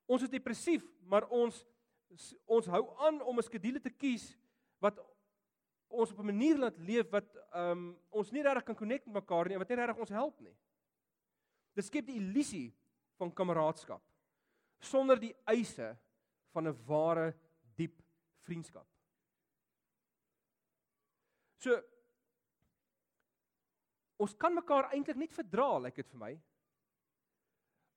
Ons 0.08 0.28
is 0.28 0.32
depressief 0.32 0.86
maar 1.10 1.28
ons 1.34 1.64
ons 2.46 2.70
hou 2.70 2.84
aan 3.08 3.20
om 3.26 3.40
'n 3.40 3.50
skedule 3.50 3.82
te 3.82 3.90
kies 3.90 4.36
wat 4.80 5.02
ons 5.90 6.12
op 6.12 6.20
'n 6.20 6.30
manier 6.30 6.58
laat 6.58 6.78
leef 6.78 7.10
wat 7.10 7.26
um, 7.56 7.98
ons 8.12 8.32
nie 8.32 8.44
regtig 8.44 8.64
kan 8.64 8.76
connect 8.76 9.06
met 9.06 9.16
mekaar 9.16 9.50
nie 9.50 9.58
wat 9.58 9.70
nie 9.70 9.82
regtig 9.82 9.98
ons 9.98 10.10
help 10.10 10.40
nie. 10.40 10.56
Dit 11.74 11.86
skep 11.86 12.06
die 12.06 12.22
illusie 12.22 12.74
van 13.18 13.34
kameraadskap 13.34 14.13
sonder 14.84 15.20
die 15.20 15.34
eise 15.50 15.94
van 16.54 16.68
'n 16.68 16.78
ware 16.86 17.34
diep 17.76 18.02
vriendskap. 18.46 18.88
So 21.58 21.82
ons 24.18 24.36
kan 24.38 24.54
mekaar 24.54 24.92
eintlik 24.94 25.18
net 25.18 25.34
verdra, 25.34 25.78
lyk 25.78 25.84
like 25.84 26.02
dit 26.04 26.12
vir 26.12 26.20
my, 26.20 26.34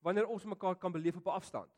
wanneer 0.03 0.27
ons 0.27 0.45
mekaar 0.45 0.79
kan 0.79 0.93
beleef 0.93 1.17
op 1.17 1.27
'n 1.27 1.39
afstand. 1.41 1.71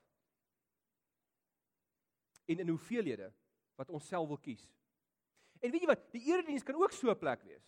En 2.47 2.59
in 2.59 2.69
hoeveelhede 2.69 3.33
wat 3.77 3.91
ons 3.91 4.07
self 4.07 4.29
wil 4.29 4.39
kies. 4.39 4.65
En 5.61 5.71
weet 5.71 5.81
jy 5.81 5.87
wat, 5.87 6.13
die 6.13 6.25
erediens 6.33 6.63
kan 6.63 6.75
ook 6.75 6.93
so 6.93 7.11
'n 7.11 7.19
plek 7.19 7.43
wees. 7.43 7.67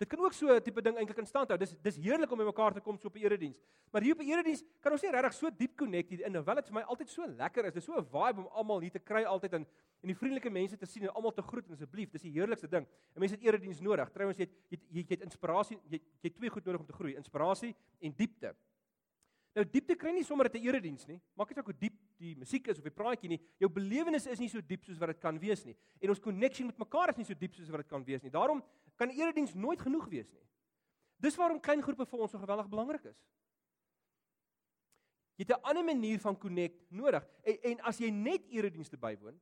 Dit 0.00 0.08
kan 0.08 0.20
ook 0.24 0.32
so 0.32 0.48
'n 0.48 0.62
tipe 0.62 0.80
ding 0.80 0.96
eintlik 0.96 1.18
in 1.18 1.26
stand 1.26 1.48
hou. 1.48 1.58
Dis 1.58 1.76
dis 1.82 1.96
heerlik 1.96 2.30
om 2.32 2.38
by 2.38 2.44
mekaar 2.44 2.72
te 2.72 2.80
kom 2.80 2.96
so 2.96 3.08
op 3.08 3.16
'n 3.16 3.18
erediens. 3.18 3.60
Maar 3.92 4.02
hier 4.02 4.14
op 4.14 4.20
'n 4.20 4.30
erediens 4.30 4.64
kan 4.80 4.92
ons 4.92 5.02
nie 5.02 5.10
regtig 5.10 5.32
so 5.34 5.50
diep 5.50 5.76
connect 5.76 6.08
hier 6.08 6.24
in. 6.26 6.34
Hoewel 6.34 6.54
dit 6.54 6.66
vir 6.66 6.74
my 6.74 6.80
altyd 6.80 7.08
so 7.08 7.26
lekker 7.26 7.64
is. 7.66 7.74
Dis 7.74 7.84
so 7.84 7.92
'n 7.92 8.04
vibe 8.04 8.40
om 8.40 8.46
almal 8.46 8.80
hier 8.80 8.90
te 8.90 8.98
kry 8.98 9.24
altyd 9.24 9.52
en 9.52 9.66
en 10.02 10.08
die 10.08 10.16
vriendelike 10.16 10.50
mense 10.50 10.76
te 10.76 10.86
sien 10.86 11.02
en 11.02 11.12
almal 11.14 11.32
te 11.32 11.42
groet 11.42 11.66
en 11.66 11.72
asseblief, 11.72 12.10
dis 12.10 12.22
die 12.22 12.32
heerlikste 12.32 12.68
ding. 12.68 12.86
'n 13.14 13.20
Mens 13.20 13.32
het 13.32 13.42
erediens 13.42 13.80
nodig. 13.80 14.10
Trouwens 14.10 14.38
jy 14.38 14.44
het 14.44 14.52
jy 14.70 14.78
het, 14.78 14.82
jy 14.90 15.04
het 15.08 15.20
inspirasie, 15.20 15.78
jy, 15.88 16.00
jy 16.22 16.28
het 16.28 16.34
twee 16.34 16.50
goed 16.50 16.64
nodig 16.64 16.80
om 16.80 16.86
te 16.86 16.92
groei, 16.92 17.14
inspirasie 17.14 17.76
en 18.00 18.12
diepte. 18.16 18.54
Nou 19.54 19.64
diepte 19.66 19.96
kry 19.98 20.12
nie 20.14 20.24
sommer 20.24 20.46
uit 20.46 20.54
'n 20.54 20.66
erediens 20.66 21.06
nie. 21.06 21.20
Maak 21.34 21.48
nie 21.48 21.54
saak 21.54 21.64
hoe 21.64 21.78
diep 21.78 21.94
die 22.18 22.36
musiek 22.36 22.68
is 22.68 22.78
of 22.78 22.84
die 22.84 22.90
praatjie 22.90 23.28
nie. 23.28 23.40
Jou 23.58 23.68
belewenis 23.68 24.26
is 24.26 24.38
nie 24.38 24.48
so 24.48 24.60
diep 24.60 24.84
soos 24.84 24.98
wat 24.98 25.08
dit 25.08 25.20
kan 25.20 25.38
wees 25.38 25.64
nie. 25.64 25.76
En 26.00 26.08
ons 26.08 26.20
connection 26.20 26.66
met 26.66 26.78
mekaar 26.78 27.08
is 27.10 27.16
nie 27.16 27.24
so 27.24 27.34
diep 27.34 27.54
soos 27.54 27.68
wat 27.68 27.80
dit 27.80 27.88
kan 27.88 28.04
wees 28.04 28.22
nie. 28.22 28.30
Daarom 28.30 28.62
kan 29.00 29.12
erediens 29.16 29.54
nooit 29.56 29.80
genoeg 29.80 30.08
wees 30.12 30.28
nie. 30.32 30.46
Dis 31.24 31.36
waarom 31.40 31.60
klein 31.60 31.82
groepe 31.84 32.04
vir 32.08 32.24
ons 32.24 32.32
so 32.34 32.40
geweldig 32.40 32.68
belangrik 32.68 33.06
is. 33.08 33.20
Jy 35.40 35.46
het 35.46 35.56
'n 35.56 35.68
ander 35.72 35.84
manier 35.84 36.20
van 36.20 36.36
connect 36.36 36.90
nodig. 36.90 37.24
En, 37.42 37.56
en 37.62 37.80
as 37.80 37.98
jy 37.98 38.10
net 38.10 38.44
eredienste 38.48 38.96
bywoon, 38.96 39.40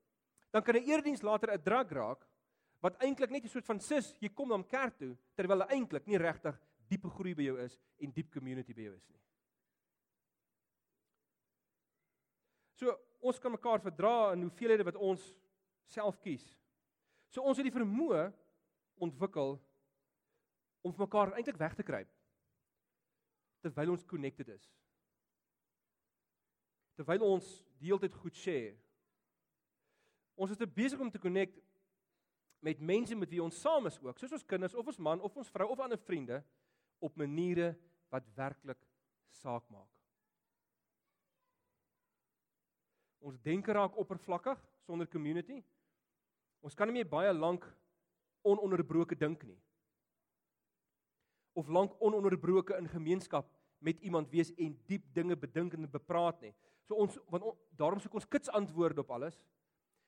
dan 0.51 0.62
kan 0.62 0.77
'n 0.77 0.87
erediens 0.87 1.23
later 1.23 1.53
'n 1.53 1.62
drag 1.62 1.90
raak 1.90 2.27
wat 2.81 3.03
eintlik 3.03 3.31
net 3.31 3.44
'n 3.44 3.49
soort 3.49 3.66
van 3.66 3.81
sis, 3.81 4.14
jy 4.21 4.29
kom 4.29 4.49
dan 4.49 4.66
kerk 4.66 4.97
toe 4.99 5.16
terwyl 5.35 5.62
hy 5.62 5.75
eintlik 5.75 6.07
nie 6.07 6.18
regtig 6.18 6.61
diepe 6.88 7.11
groei 7.11 7.35
by 7.35 7.42
jou 7.42 7.59
is 7.59 7.79
en 7.99 8.12
diep 8.12 8.31
community 8.31 8.73
by 8.73 8.83
jou 8.83 8.94
is 8.94 9.09
nie. 9.09 9.21
So 12.75 12.94
ons 13.18 13.38
kan 13.38 13.51
mekaar 13.51 13.81
verdra 13.81 14.33
in 14.33 14.42
hoeveelhede 14.42 14.85
wat 14.85 14.97
ons 14.97 15.35
self 15.85 16.21
kies. 16.21 16.44
So 17.29 17.42
ons 17.42 17.59
het 17.59 17.66
die 17.66 17.75
vermoë 17.75 18.33
ontwikkel 19.04 19.56
om 20.82 20.94
vir 20.94 21.04
mekaar 21.04 21.34
eintlik 21.37 21.58
weg 21.61 21.74
te 21.74 21.87
kruip 21.87 22.11
terwyl 23.62 23.90
ons 23.96 24.04
connected 24.06 24.48
is. 24.54 24.66
Terwyl 26.98 27.24
ons 27.26 27.48
die 27.78 27.90
hele 27.90 28.02
tyd 28.02 28.14
goed 28.22 28.37
share. 28.38 28.76
Ons 30.38 30.54
is 30.54 30.61
te 30.61 30.68
besig 30.70 31.00
om 31.02 31.11
te 31.11 31.20
connect 31.22 31.58
met 32.62 32.80
mense 32.82 33.14
met 33.18 33.30
wie 33.30 33.42
ons 33.42 33.58
saam 33.62 33.87
is 33.90 33.98
ook, 34.02 34.18
soos 34.18 34.34
ons 34.34 34.46
kinders 34.46 34.74
of 34.78 34.87
ons 34.90 34.98
man 35.02 35.22
of 35.22 35.37
ons 35.38 35.50
vrou 35.54 35.68
of 35.72 35.82
ander 35.82 35.98
vriende 35.98 36.40
op 37.02 37.18
maniere 37.18 37.72
wat 38.11 38.26
werklik 38.34 38.80
saak 39.38 39.66
maak. 39.70 39.90
Ons 43.18 43.38
denke 43.42 43.74
raak 43.74 43.98
oppervlakkig 43.98 44.61
sonder 44.87 45.11
community. 45.11 45.58
Ons 46.62 46.74
kan 46.78 46.90
nie 46.90 47.00
meer 47.00 47.11
baie 47.11 47.30
lank 47.34 47.66
ononderbroke 48.42 49.16
dink 49.16 49.42
nie. 49.44 49.59
Of 51.53 51.68
lank 51.68 51.94
ononderbroke 52.01 52.77
in 52.77 52.88
gemeenskap 52.88 53.48
met 53.79 54.01
iemand 54.01 54.31
wees 54.31 54.53
en 54.57 54.74
diep 54.87 55.05
dinge 55.14 55.37
bedink 55.37 55.74
en 55.74 55.90
bepraat 55.90 56.40
nie. 56.40 56.55
So 56.87 56.94
ons 56.94 57.18
want 57.29 57.44
on, 57.44 57.57
daarom 57.77 58.01
soek 58.01 58.14
ons 58.14 58.29
kits 58.29 58.51
antwoorde 58.51 59.01
op 59.01 59.11
alles. 59.11 59.37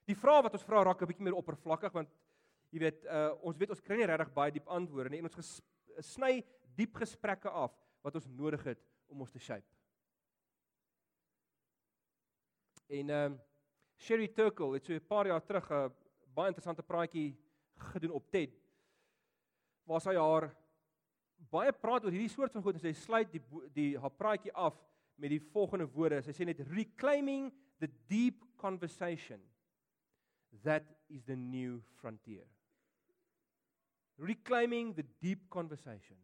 Die 0.09 0.17
vrae 0.17 0.43
wat 0.43 0.55
ons 0.57 0.65
vra 0.67 0.83
raak 0.83 1.03
'n 1.03 1.07
bietjie 1.07 1.25
meer 1.25 1.39
oppervlakkig 1.39 1.93
want 1.93 2.09
jy 2.71 2.79
weet 2.79 3.05
uh 3.05 3.35
ons 3.43 3.57
weet 3.57 3.71
ons 3.71 3.81
kry 3.81 3.97
nie 3.97 4.07
regtig 4.07 4.33
baie 4.35 4.53
diep 4.53 4.69
antwoorde 4.69 5.11
nie 5.11 5.19
en 5.19 5.29
ons 5.29 5.61
sny 6.01 6.45
diep 6.77 6.97
gesprekke 6.97 7.51
af 7.51 7.75
wat 8.03 8.15
ons 8.15 8.27
nodig 8.27 8.65
het 8.65 8.81
om 9.09 9.21
ons 9.21 9.31
te 9.31 9.39
shape. 9.39 9.67
En 12.89 13.11
ehm 13.11 13.33
uh, 13.33 13.39
Sherry 14.01 14.29
Turkle 14.33 14.75
het 14.75 14.85
so 14.85 14.95
'n 14.95 15.07
paar 15.07 15.27
jaar 15.27 15.45
terug 15.45 15.71
'n 15.71 15.93
baie 16.35 16.49
interessante 16.49 16.83
praatjie 16.83 17.37
gedoen 17.93 18.17
op 18.19 18.31
TED 18.31 18.57
waar 19.89 20.03
sy 20.05 20.15
haar 20.15 20.51
baie 21.51 21.73
praat 21.73 22.05
oor 22.05 22.15
hierdie 22.15 22.31
soort 22.31 22.53
van 22.55 22.63
goed 22.63 22.79
en 22.79 22.85
sy 22.85 22.93
sluit 22.95 23.33
die 23.33 23.43
die 23.75 23.91
haar 23.99 24.13
praatjie 24.15 24.53
af 24.53 24.77
met 25.21 25.33
die 25.33 25.43
volgende 25.53 25.89
woorde. 25.93 26.23
Sy 26.25 26.35
sê 26.37 26.47
net 26.49 26.61
reclaiming 26.69 27.51
the 27.81 27.89
deep 28.09 28.45
conversation 28.61 29.41
that 30.65 30.85
is 31.09 31.25
the 31.25 31.37
new 31.37 31.81
frontier. 32.01 32.45
Reclaiming 34.19 34.95
the 34.95 35.05
deep 35.21 35.49
conversation. 35.51 36.17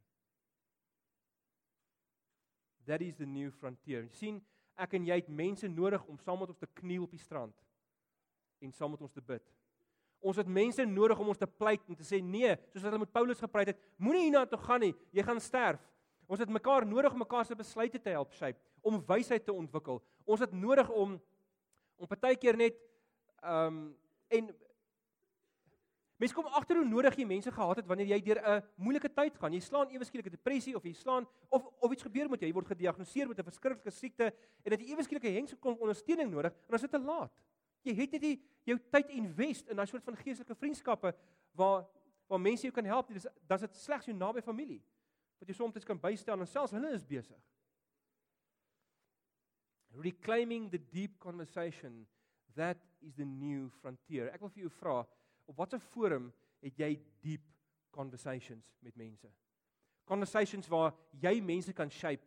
That 2.87 3.03
is 3.03 3.17
the 3.17 3.27
new 3.27 3.51
frontier. 3.51 4.05
Jy 4.05 4.19
sien, 4.19 4.41
ek 4.79 4.99
en 4.99 5.07
jy 5.09 5.17
het 5.23 5.31
mense 5.33 5.69
nodig 5.73 6.05
om 6.07 6.19
saam 6.21 6.43
met 6.43 6.53
ons 6.53 6.61
te 6.61 6.69
kniel 6.79 7.07
op 7.07 7.15
die 7.15 7.23
strand 7.23 7.57
en 8.63 8.75
saam 8.77 8.93
met 8.95 9.03
ons 9.03 9.15
te 9.15 9.25
bid. 9.25 9.43
Ons 10.27 10.41
het 10.41 10.49
mense 10.51 10.85
nodig 10.91 11.21
om 11.23 11.29
ons 11.31 11.39
te 11.39 11.47
pleit 11.47 11.83
en 11.87 11.99
te 11.99 12.07
sê 12.07 12.19
nee, 12.23 12.57
soos 12.73 12.83
wat 12.83 12.91
hulle 12.91 13.05
met 13.05 13.13
Paulus 13.15 13.43
gepraat 13.43 13.71
het, 13.71 13.79
moenie 14.03 14.25
hierna 14.27 14.43
toe 14.51 14.59
gaan 14.59 14.83
nie, 14.83 14.95
jy 15.15 15.23
gaan 15.27 15.41
sterf. 15.43 15.83
Ons 16.27 16.43
het 16.43 16.51
mekaar 16.51 16.87
nodig 16.87 17.15
om 17.15 17.23
mekaar 17.23 17.47
se 17.47 17.55
besluite 17.55 18.01
te 18.03 18.11
help 18.11 18.33
shape, 18.35 18.59
om 18.83 18.99
wysheid 19.07 19.45
te 19.47 19.55
ontwikkel. 19.55 20.01
Ons 20.27 20.43
het 20.43 20.53
nodig 20.53 20.91
om 20.91 21.19
om 21.97 22.09
partykeer 22.11 22.59
net 22.61 22.75
ehm 23.41 23.77
um, 23.77 23.85
en 24.29 24.49
mense 26.21 26.35
kom 26.35 26.49
agter 26.59 26.81
hoe 26.81 26.89
nodig 26.89 27.15
jy 27.21 27.25
mense 27.29 27.53
gehad 27.53 27.81
het 27.81 27.87
wanneer 27.89 28.11
jy 28.11 28.19
deur 28.27 28.41
'n 28.43 28.63
moeilike 28.77 29.09
tyd 29.09 29.39
gaan. 29.39 29.53
Jy 29.53 29.61
slaan 29.61 29.91
ewe 29.95 30.05
skielik 30.05 30.27
'n 30.27 30.37
depressie 30.37 30.77
of 30.77 30.85
jy 30.85 30.93
slaan 30.93 31.27
of 31.49 31.65
of 31.81 31.93
iets 31.93 32.03
gebeur 32.03 32.29
met 32.29 32.41
jou. 32.41 32.49
Jy 32.49 32.55
word 32.55 32.67
gediagnoseer 32.67 33.29
met 33.29 33.39
'n 33.39 33.51
verskriklike 33.51 33.91
siekte 33.91 34.25
en 34.65 34.71
dat 34.71 34.81
jy 34.81 34.93
ewe 34.93 35.03
skielik 35.03 35.25
'n 35.25 35.35
hengse 35.35 35.57
kom 35.57 35.77
ondersteuning 35.79 36.31
nodig 36.31 36.53
en 36.53 36.69
dan 36.69 36.75
is 36.75 36.81
dit 36.81 36.91
te 36.91 36.99
laat. 36.99 37.33
Jy 37.87 37.95
het 38.01 38.17
net 38.17 38.25
nie 38.27 38.37
jou 38.67 38.77
tyd 38.91 39.13
invest 39.15 39.71
in 39.71 39.79
daai 39.79 39.87
soort 39.87 40.05
van 40.07 40.19
geestelike 40.19 40.59
vriendskappe 40.59 41.15
waar 41.57 41.87
waar 42.27 42.43
mense 42.43 42.67
jou 42.67 42.75
kan 42.75 42.85
help. 42.85 43.13
Dis 43.15 43.27
dan 43.47 43.61
is 43.61 43.69
dit 43.69 43.77
slegs 43.79 44.09
jou 44.09 44.17
naby 44.17 44.43
familie 44.43 44.83
wat 45.39 45.51
jy 45.51 45.55
soms 45.55 45.85
kan 45.85 46.01
bystaan 46.01 46.41
en 46.41 46.49
selfs 46.49 46.73
hulle 46.75 46.91
is 46.97 47.05
besig. 47.07 47.39
Reclaiming 49.97 50.71
the 50.73 50.81
deep 50.93 51.19
conversation 51.21 52.07
that 52.57 52.81
is 53.01 53.15
the 53.15 53.25
new 53.25 53.69
frontier. 53.81 54.31
Ek 54.33 54.41
wil 54.41 54.53
vir 54.55 54.67
jou 54.67 54.73
vra, 54.81 55.03
op 55.47 55.59
watter 55.61 55.81
forum 55.93 56.31
het 56.65 56.81
jy 56.81 56.97
diep 57.23 57.45
conversations 57.95 58.73
met 58.85 58.97
mense? 58.97 59.29
Conversations 60.09 60.69
waar 60.73 60.95
jy 61.21 61.37
mense 61.45 61.73
kan 61.77 61.93
shape 61.93 62.25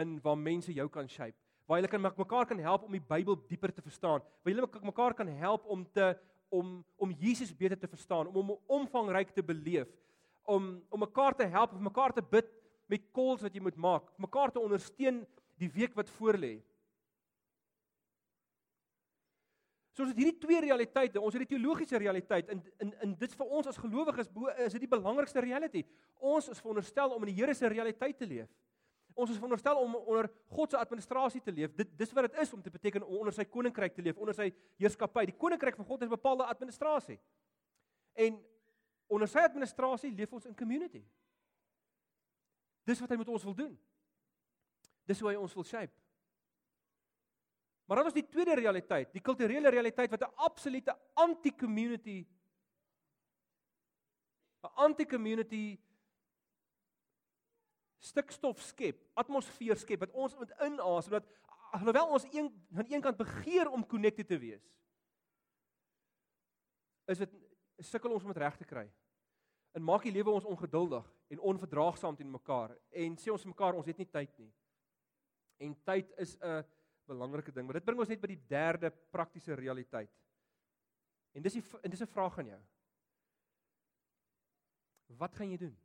in 0.00 0.16
waar 0.24 0.38
mense 0.40 0.72
jou 0.72 0.88
kan 0.88 1.08
shape. 1.08 1.38
Waar 1.66 1.80
jy 1.80 1.88
kan 1.88 2.02
mekaar 2.04 2.46
kan 2.46 2.58
help 2.60 2.84
om 2.84 2.92
die 2.92 3.00
Bybel 3.00 3.38
dieper 3.48 3.72
te 3.72 3.82
verstaan. 3.82 4.20
Waar 4.44 4.52
jy 4.52 4.84
mekaar 4.84 5.14
kan 5.14 5.28
help 5.28 5.64
om 5.66 5.86
te 5.92 6.14
om 6.54 6.84
om 6.96 7.10
Jesus 7.18 7.56
beter 7.56 7.78
te 7.78 7.88
verstaan, 7.88 8.28
om 8.28 8.34
hom 8.34 8.58
omvangryk 8.66 9.32
te 9.34 9.42
beleef, 9.42 9.88
om 10.44 10.82
om 10.88 11.00
mekaar 11.00 11.34
te 11.34 11.48
help, 11.50 11.72
om 11.72 11.82
mekaar 11.82 12.12
te 12.12 12.22
bid 12.22 12.50
met 12.86 13.08
calls 13.16 13.42
wat 13.42 13.54
jy 13.54 13.62
moet 13.64 13.76
maak, 13.80 14.12
mekaar 14.20 14.52
te 14.52 14.60
ondersteun 14.60 15.24
die 15.58 15.70
week 15.72 15.96
wat 15.96 16.10
voorlê. 16.18 16.58
So 19.94 20.02
ons 20.02 20.10
het 20.10 20.18
hierdie 20.18 20.40
twee 20.42 20.60
realiteite. 20.60 21.20
Ons 21.22 21.36
het 21.36 21.44
die 21.44 21.52
teologiese 21.54 21.98
realiteit 22.02 22.50
in 22.50 22.62
in 22.82 22.92
in 23.06 23.16
dit 23.18 23.34
vir 23.38 23.46
ons 23.58 23.70
as 23.70 23.78
gelowiges 23.78 24.30
is 24.66 24.74
dit 24.74 24.84
die 24.84 24.94
belangrikste 24.96 25.42
reality. 25.44 25.84
Ons 26.18 26.50
is 26.50 26.60
veronderstel 26.60 27.14
om 27.14 27.22
in 27.22 27.30
die 27.32 27.38
Here 27.40 27.54
se 27.54 27.70
realiteit 27.70 28.18
te 28.18 28.26
leef. 28.26 28.50
Ons 29.14 29.30
is 29.30 29.36
veronderstel 29.38 29.78
om 29.78 29.94
onder 29.96 30.26
God 30.50 30.70
se 30.70 30.78
administrasie 30.78 31.40
te 31.40 31.52
leef. 31.54 31.74
Dit 31.78 31.92
dis 31.98 32.12
wat 32.12 32.26
dit 32.26 32.40
is 32.42 32.52
om 32.52 32.62
te 32.62 32.70
beteken 32.70 33.04
om 33.06 33.20
onder 33.20 33.32
sy 33.32 33.44
koninkryk 33.46 33.94
te 33.94 34.02
leef, 34.02 34.18
onder 34.18 34.34
sy 34.34 34.48
heerskappy. 34.82 35.26
Die 35.30 35.36
koninkryk 35.38 35.76
van 35.78 35.86
God 35.86 36.02
is 36.02 36.08
'n 36.08 36.16
bepaalde 36.16 36.44
administrasie. 36.44 37.20
En 38.12 38.42
onder 39.06 39.28
sy 39.28 39.38
administrasie 39.38 40.12
leef 40.12 40.32
ons 40.32 40.46
in 40.46 40.56
community. 40.56 41.04
Dis 42.84 43.00
wat 43.00 43.10
hy 43.10 43.16
met 43.16 43.28
ons 43.28 43.44
wil 43.44 43.54
doen. 43.54 43.78
Dis 45.06 45.20
hoe 45.20 45.30
hy 45.30 45.36
ons 45.36 45.54
wil 45.54 45.64
shape. 45.64 45.92
Maar 47.84 47.96
dan 47.96 48.06
is 48.06 48.16
die 48.16 48.28
tweede 48.28 48.54
realiteit, 48.54 49.12
die 49.12 49.20
kulturele 49.20 49.68
realiteit 49.68 50.10
wat 50.10 50.22
'n 50.22 50.34
absolute 50.36 50.96
anti-community 51.14 52.26
'n 54.64 54.72
anti-community 54.74 55.78
stikstof 58.04 58.60
skep, 58.62 59.00
atmosfeer 59.16 59.78
skep 59.80 60.04
wat 60.04 60.12
ons 60.12 60.36
moet 60.36 60.52
inasem 60.66 61.16
dat 61.16 61.28
alhoewel 61.74 62.12
ons 62.14 62.26
een 62.30 62.50
aan 62.76 62.90
een 62.90 63.02
kant 63.02 63.18
begeer 63.18 63.70
om 63.70 63.86
connected 63.86 64.28
te 64.28 64.38
wees, 64.38 64.62
is 67.10 67.18
dit 67.24 67.32
sukkel 67.82 68.14
ons 68.14 68.22
om 68.22 68.32
dit 68.32 68.42
reg 68.42 68.56
te 68.60 68.68
kry. 68.68 68.84
En 69.74 69.82
maak 69.82 70.04
die 70.06 70.12
lewe 70.14 70.30
ons 70.30 70.46
ongeduldig 70.46 71.06
en 71.34 71.42
onverdraagsaam 71.50 72.16
teenoor 72.16 72.38
mekaar 72.38 72.76
en 73.02 73.16
sê 73.18 73.32
ons 73.32 73.48
mekaar 73.50 73.74
ons 73.74 73.88
het 73.90 73.98
nie 73.98 74.06
tyd 74.06 74.30
nie. 74.38 74.52
En 75.66 75.74
tyd 75.86 76.12
is 76.22 76.36
'n 76.38 76.62
belangrike 77.06 77.52
ding, 77.52 77.66
maar 77.66 77.80
dit 77.80 77.84
bring 77.84 77.98
ons 77.98 78.08
net 78.08 78.20
by 78.20 78.28
die 78.28 78.44
derde 78.48 78.90
praktiese 78.90 79.54
realiteit. 79.54 80.10
En 81.34 81.42
dis 81.42 81.52
die 81.52 81.64
en 81.82 81.90
dis 81.90 82.02
'n 82.02 82.06
vraag 82.06 82.38
aan 82.38 82.46
jou. 82.46 82.62
Wat 85.18 85.34
gaan 85.34 85.50
jy 85.50 85.56
doen? 85.56 85.76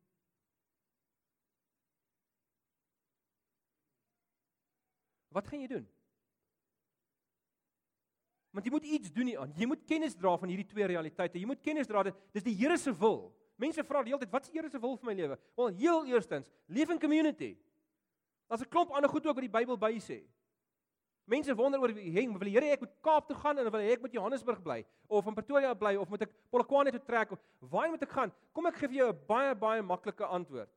Wat 5.34 5.48
gaan 5.48 5.62
jy 5.62 5.68
doen? 5.68 5.88
Want 8.56 8.66
jy 8.66 8.72
moet 8.74 8.86
iets 8.86 9.12
doen 9.14 9.30
hieraan. 9.30 9.52
Jy 9.58 9.68
moet 9.70 9.84
kennis 9.86 10.16
dra 10.18 10.34
van 10.42 10.50
hierdie 10.50 10.68
twee 10.68 10.88
realiteite. 10.90 11.38
Jy 11.38 11.50
moet 11.50 11.62
kennis 11.62 11.90
dra 11.90 12.04
dat 12.08 12.18
dis 12.34 12.46
die 12.48 12.56
Here 12.58 12.78
se 12.82 12.94
wil. 12.98 13.30
Mense 13.60 13.84
vra 13.86 14.02
die 14.04 14.14
hele 14.14 14.24
tyd, 14.24 14.32
wat 14.34 14.48
is 14.48 14.54
die 14.54 14.58
Here 14.58 14.72
se 14.72 14.82
wil 14.82 14.98
vir 14.98 15.10
my 15.12 15.16
lewe? 15.20 15.38
Wel, 15.60 15.74
heel 15.84 16.06
eerstens, 16.14 16.50
leef 16.72 16.90
in 16.90 17.00
community. 17.00 17.58
Daar's 18.50 18.64
'n 18.64 18.70
klomp 18.70 18.92
ander 18.92 19.10
goed 19.10 19.26
ook 19.28 19.36
wat 19.36 19.46
die 19.46 19.58
Bybel 19.58 19.78
by 19.78 20.00
sê. 20.00 20.24
Mense 21.26 21.54
wonder 21.56 21.80
oor 21.80 21.94
wie 21.94 22.12
heng, 22.12 22.32
wil 22.34 22.48
die 22.50 22.56
Here 22.56 22.72
ek 22.72 22.80
moet 22.80 22.96
Kaap 23.02 23.28
toe 23.28 23.38
gaan 23.38 23.58
en 23.60 23.70
wil 23.70 23.82
hy 23.82 23.92
ek 23.92 24.02
moet 24.02 24.14
Johannesburg 24.14 24.64
bly 24.64 24.86
of 25.08 25.28
in 25.28 25.36
Pretoria 25.36 25.76
bly 25.76 25.96
of 25.96 26.10
moet 26.10 26.22
ek 26.22 26.32
Polokwane 26.50 26.92
toe 26.92 27.04
trek 27.06 27.32
of 27.32 27.40
waar 27.60 27.90
moet 27.90 28.02
ek 28.02 28.10
gaan? 28.10 28.32
Kom 28.52 28.66
ek 28.66 28.76
gee 28.76 28.88
vir 28.88 28.98
jou 28.98 29.10
'n 29.14 29.20
baie 29.28 29.56
baie 29.56 29.82
maklike 29.82 30.26
antwoord. 30.26 30.70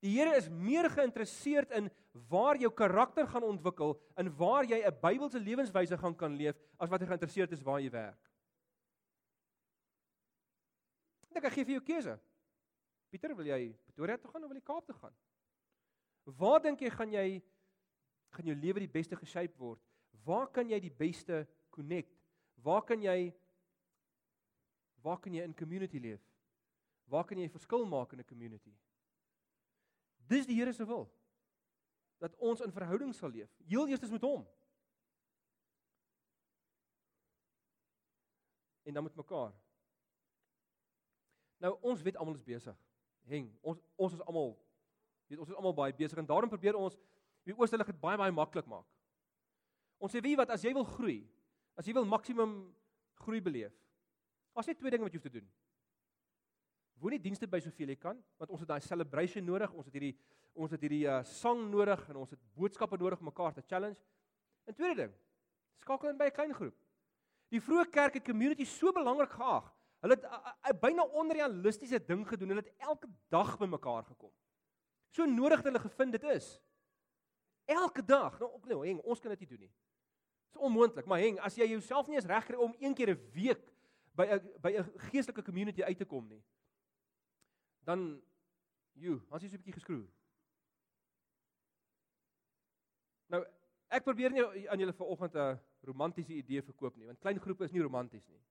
Die 0.00 0.14
Here 0.16 0.32
is 0.36 0.48
meer 0.48 0.88
geïnteresseerd 0.90 1.74
in 1.76 1.90
waar 2.32 2.56
jou 2.58 2.70
karakter 2.72 3.26
gaan 3.28 3.44
ontwikkel 3.44 3.94
en 4.16 4.32
waar 4.36 4.64
jy 4.64 4.80
'n 4.80 5.00
Bybelse 5.00 5.38
lewenswyse 5.38 5.96
gaan 5.98 6.16
kan 6.16 6.36
leef 6.36 6.56
as 6.78 6.88
wat 6.88 7.00
hy 7.00 7.06
geïnteresseerd 7.06 7.52
is 7.52 7.62
waar 7.62 7.80
jy 7.80 7.90
werk. 7.90 8.30
Dink 11.30 11.44
ek 11.44 11.52
gee 11.52 11.64
vir 11.64 11.78
jou 11.78 11.84
keuse. 11.84 12.18
Pieter, 13.10 13.34
wil 13.36 13.46
jy 13.46 13.76
Pretoria 13.86 14.16
toe 14.16 14.30
gaan 14.30 14.44
of 14.44 14.48
wil 14.48 14.58
jy 14.58 14.64
Kaap 14.64 14.86
toe 14.86 14.96
gaan? 14.96 15.14
Waar 16.24 16.60
dink 16.62 16.80
jy 16.80 16.90
gaan 16.90 17.12
jy 17.12 17.42
gaan 18.30 18.46
jou 18.46 18.56
lewe 18.56 18.80
die 18.80 18.88
beste 18.88 19.16
geshape 19.16 19.56
word? 19.58 19.80
Waar 20.24 20.48
kan 20.48 20.68
jy 20.68 20.80
die 20.80 20.90
beste 20.90 21.46
connect? 21.70 22.16
Waar 22.56 22.82
kan 22.82 23.02
jy 23.02 23.34
waar 25.02 25.18
kan 25.18 25.32
jy 25.32 25.42
in 25.42 25.54
community 25.54 25.98
leef? 25.98 26.20
Waar 27.08 27.24
kan 27.24 27.38
jy 27.38 27.44
'n 27.44 27.56
verskil 27.56 27.86
maak 27.86 28.12
in 28.12 28.20
'n 28.20 28.24
community? 28.24 28.76
Dis 30.30 30.46
die 30.46 30.56
Here 30.58 30.72
se 30.72 30.86
wil. 30.86 31.08
Dat 32.22 32.36
ons 32.38 32.60
in 32.62 32.72
verhouding 32.72 33.14
sal 33.16 33.32
leef. 33.34 33.50
Heel 33.66 33.88
eers 33.88 34.04
is 34.06 34.12
met 34.12 34.22
hom. 34.22 34.44
En 38.86 38.94
dan 38.94 39.02
met 39.02 39.16
mekaar. 39.18 39.52
Nou 41.60 41.76
ons 41.80 42.02
weet 42.02 42.16
almal 42.16 42.38
is 42.38 42.44
besig. 42.46 42.76
Heng, 43.28 43.50
ons 43.60 43.80
ons 43.96 44.14
is 44.16 44.22
almal 44.24 44.54
weet 45.30 45.38
ons 45.38 45.50
is 45.52 45.58
almal 45.58 45.74
baie 45.76 45.94
besig 45.94 46.18
en 46.18 46.26
daarom 46.26 46.50
probeer 46.50 46.78
ons 46.78 46.96
die 47.46 47.54
oosterlig 47.54 47.90
dit 47.92 48.00
baie 48.00 48.18
baie 48.18 48.34
maklik 48.34 48.66
maak. 48.70 48.86
Ons 50.00 50.14
sê 50.16 50.22
wie 50.24 50.36
wat 50.38 50.50
as 50.50 50.64
jy 50.64 50.72
wil 50.74 50.86
groei, 50.88 51.20
as 51.78 51.86
jy 51.86 51.94
wil 51.96 52.08
maksimum 52.08 52.54
groei 53.20 53.42
beleef. 53.44 53.74
Daar's 54.56 54.70
net 54.70 54.80
twee 54.80 54.90
dinge 54.92 55.06
wat 55.06 55.14
jy 55.14 55.20
hoef 55.20 55.28
te 55.28 55.36
doen. 55.36 55.46
Woon 57.00 57.14
nie 57.16 57.22
dienste 57.22 57.48
by 57.48 57.62
soveel 57.64 57.94
jy 57.94 57.96
kan, 57.96 58.18
want 58.36 58.50
ons 58.52 58.60
het 58.60 58.68
daai 58.68 58.80
celebration 58.84 59.44
nodig, 59.44 59.72
ons 59.72 59.86
het 59.88 59.96
hierdie 59.96 60.16
ons 60.60 60.72
het 60.74 60.82
hierdie 60.82 61.04
uh, 61.06 61.20
sang 61.24 61.60
nodig 61.70 62.00
en 62.10 62.16
ons 62.20 62.32
het 62.34 62.40
boodskappe 62.58 62.98
nodig 62.98 63.20
om 63.22 63.28
mekaar 63.30 63.54
te 63.54 63.62
challenge. 63.70 64.00
En 64.66 64.74
tweede 64.74 65.04
ding, 65.04 65.12
skakel 65.80 66.10
in 66.10 66.18
by 66.18 66.26
'n 66.26 66.36
klein 66.36 66.54
groep. 66.54 66.74
Die 67.54 67.60
vroeë 67.62 67.86
kerk 67.90 68.18
het 68.18 68.24
community 68.26 68.64
so 68.64 68.92
belangrik 68.92 69.30
geag. 69.30 69.70
Hulle 70.02 70.16
het 70.18 70.26
'n 70.72 70.78
byna 70.80 71.04
onrealistiese 71.04 72.04
ding 72.04 72.26
gedoen. 72.28 72.48
Hulle 72.48 72.62
het 72.66 72.74
elke 72.78 73.08
dag 73.28 73.58
bymekaar 73.58 74.04
gekom. 74.04 74.32
So 75.10 75.24
nodig 75.24 75.58
het 75.58 75.66
hulle 75.66 75.78
gevind 75.78 76.12
dit 76.12 76.22
is. 76.22 76.60
Elke 77.64 78.04
dag. 78.04 78.38
Nou 78.38 78.52
ook 78.52 78.66
nou, 78.66 78.86
heng, 78.86 79.00
ons 79.00 79.20
kan 79.20 79.30
dit 79.30 79.40
nie 79.40 79.48
doen 79.48 79.60
nie. 79.60 79.72
Dit 80.50 80.54
is 80.54 80.66
onmoontlik, 80.66 81.06
maar 81.06 81.18
heng, 81.18 81.38
as 81.38 81.54
jy 81.54 81.66
jouself 81.66 82.06
nie 82.06 82.16
eens 82.16 82.26
regkry 82.26 82.56
om 82.56 82.74
een 82.78 82.94
keer 82.94 83.10
'n 83.10 83.30
week 83.32 83.72
by 84.14 84.26
'n 84.26 84.52
by 84.60 84.70
'n 84.70 84.92
geestelike 85.10 85.42
community 85.42 85.82
uit 85.82 85.98
te 85.98 86.04
kom 86.04 86.26
nie, 86.28 86.42
dan 87.84 88.22
jy, 88.94 89.16
as 89.30 89.42
jy 89.42 89.48
so 89.48 89.56
'n 89.56 89.62
bietjie 89.62 89.78
geskroei. 89.78 90.06
Nou, 93.30 93.44
ek 93.88 94.04
probeer 94.04 94.30
nie 94.30 94.68
aan 94.68 94.78
julle 94.78 94.92
vanoggend 94.92 95.34
'n 95.34 95.60
romantiese 95.82 96.34
idee 96.34 96.62
verkoop 96.62 96.96
nie, 96.96 97.06
want 97.06 97.20
klein 97.20 97.40
groepe 97.40 97.64
is 97.64 97.72
nie 97.72 97.82
romanties 97.82 98.26
nie. 98.28 98.42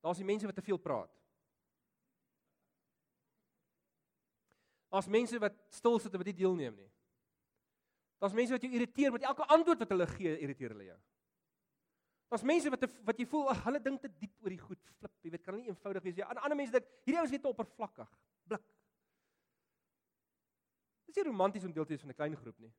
Daar's 0.00 0.18
die 0.20 0.24
mense 0.24 0.46
wat 0.46 0.54
te 0.54 0.62
veel 0.62 0.76
praat. 0.76 1.10
Daar's 4.88 5.08
mense 5.08 5.38
wat 5.38 5.54
stil 5.68 5.98
sit 5.98 6.12
en 6.12 6.18
wat 6.18 6.26
nie 6.26 6.36
deelneem 6.38 6.76
nie. 6.76 6.90
Daar's 8.18 8.36
mense 8.36 8.52
wat 8.52 8.62
jou 8.62 8.72
irriteer 8.72 9.12
met 9.12 9.22
elke 9.22 9.46
antwoord 9.46 9.78
wat 9.78 9.88
hulle 9.88 10.06
gee, 10.06 10.38
irriteer 10.38 10.70
hulle 10.70 10.84
jou. 10.84 10.98
Daar's 12.34 12.46
mense 12.50 12.70
wat 12.70 12.84
wat 13.06 13.18
jy 13.20 13.26
voel, 13.30 13.44
ag, 13.52 13.60
hulle 13.62 13.78
dink 13.78 14.00
te 14.02 14.08
diep 14.10 14.42
oor 14.42 14.50
die 14.50 14.58
goed, 14.58 14.80
flip, 14.98 15.12
jy 15.22 15.30
weet, 15.30 15.42
kan 15.44 15.54
nie 15.54 15.68
eenvoudig 15.68 16.02
wees 16.02 16.16
nie. 16.16 16.24
Aan 16.26 16.40
ander 16.42 16.58
mense 16.58 16.74
dink, 16.74 16.88
hierdie 17.06 17.20
ouens 17.20 17.30
weet 17.30 17.44
te 17.44 17.50
oppervlakkig, 17.52 18.08
blik. 18.50 18.64
Dis 21.06 21.20
nie 21.20 21.24
romanties 21.28 21.66
om 21.68 21.74
deel 21.76 21.86
te 21.86 21.94
wees 21.94 22.02
van 22.02 22.10
'n 22.10 22.18
klein 22.18 22.34
groep 22.36 22.58
nie. 22.58 22.72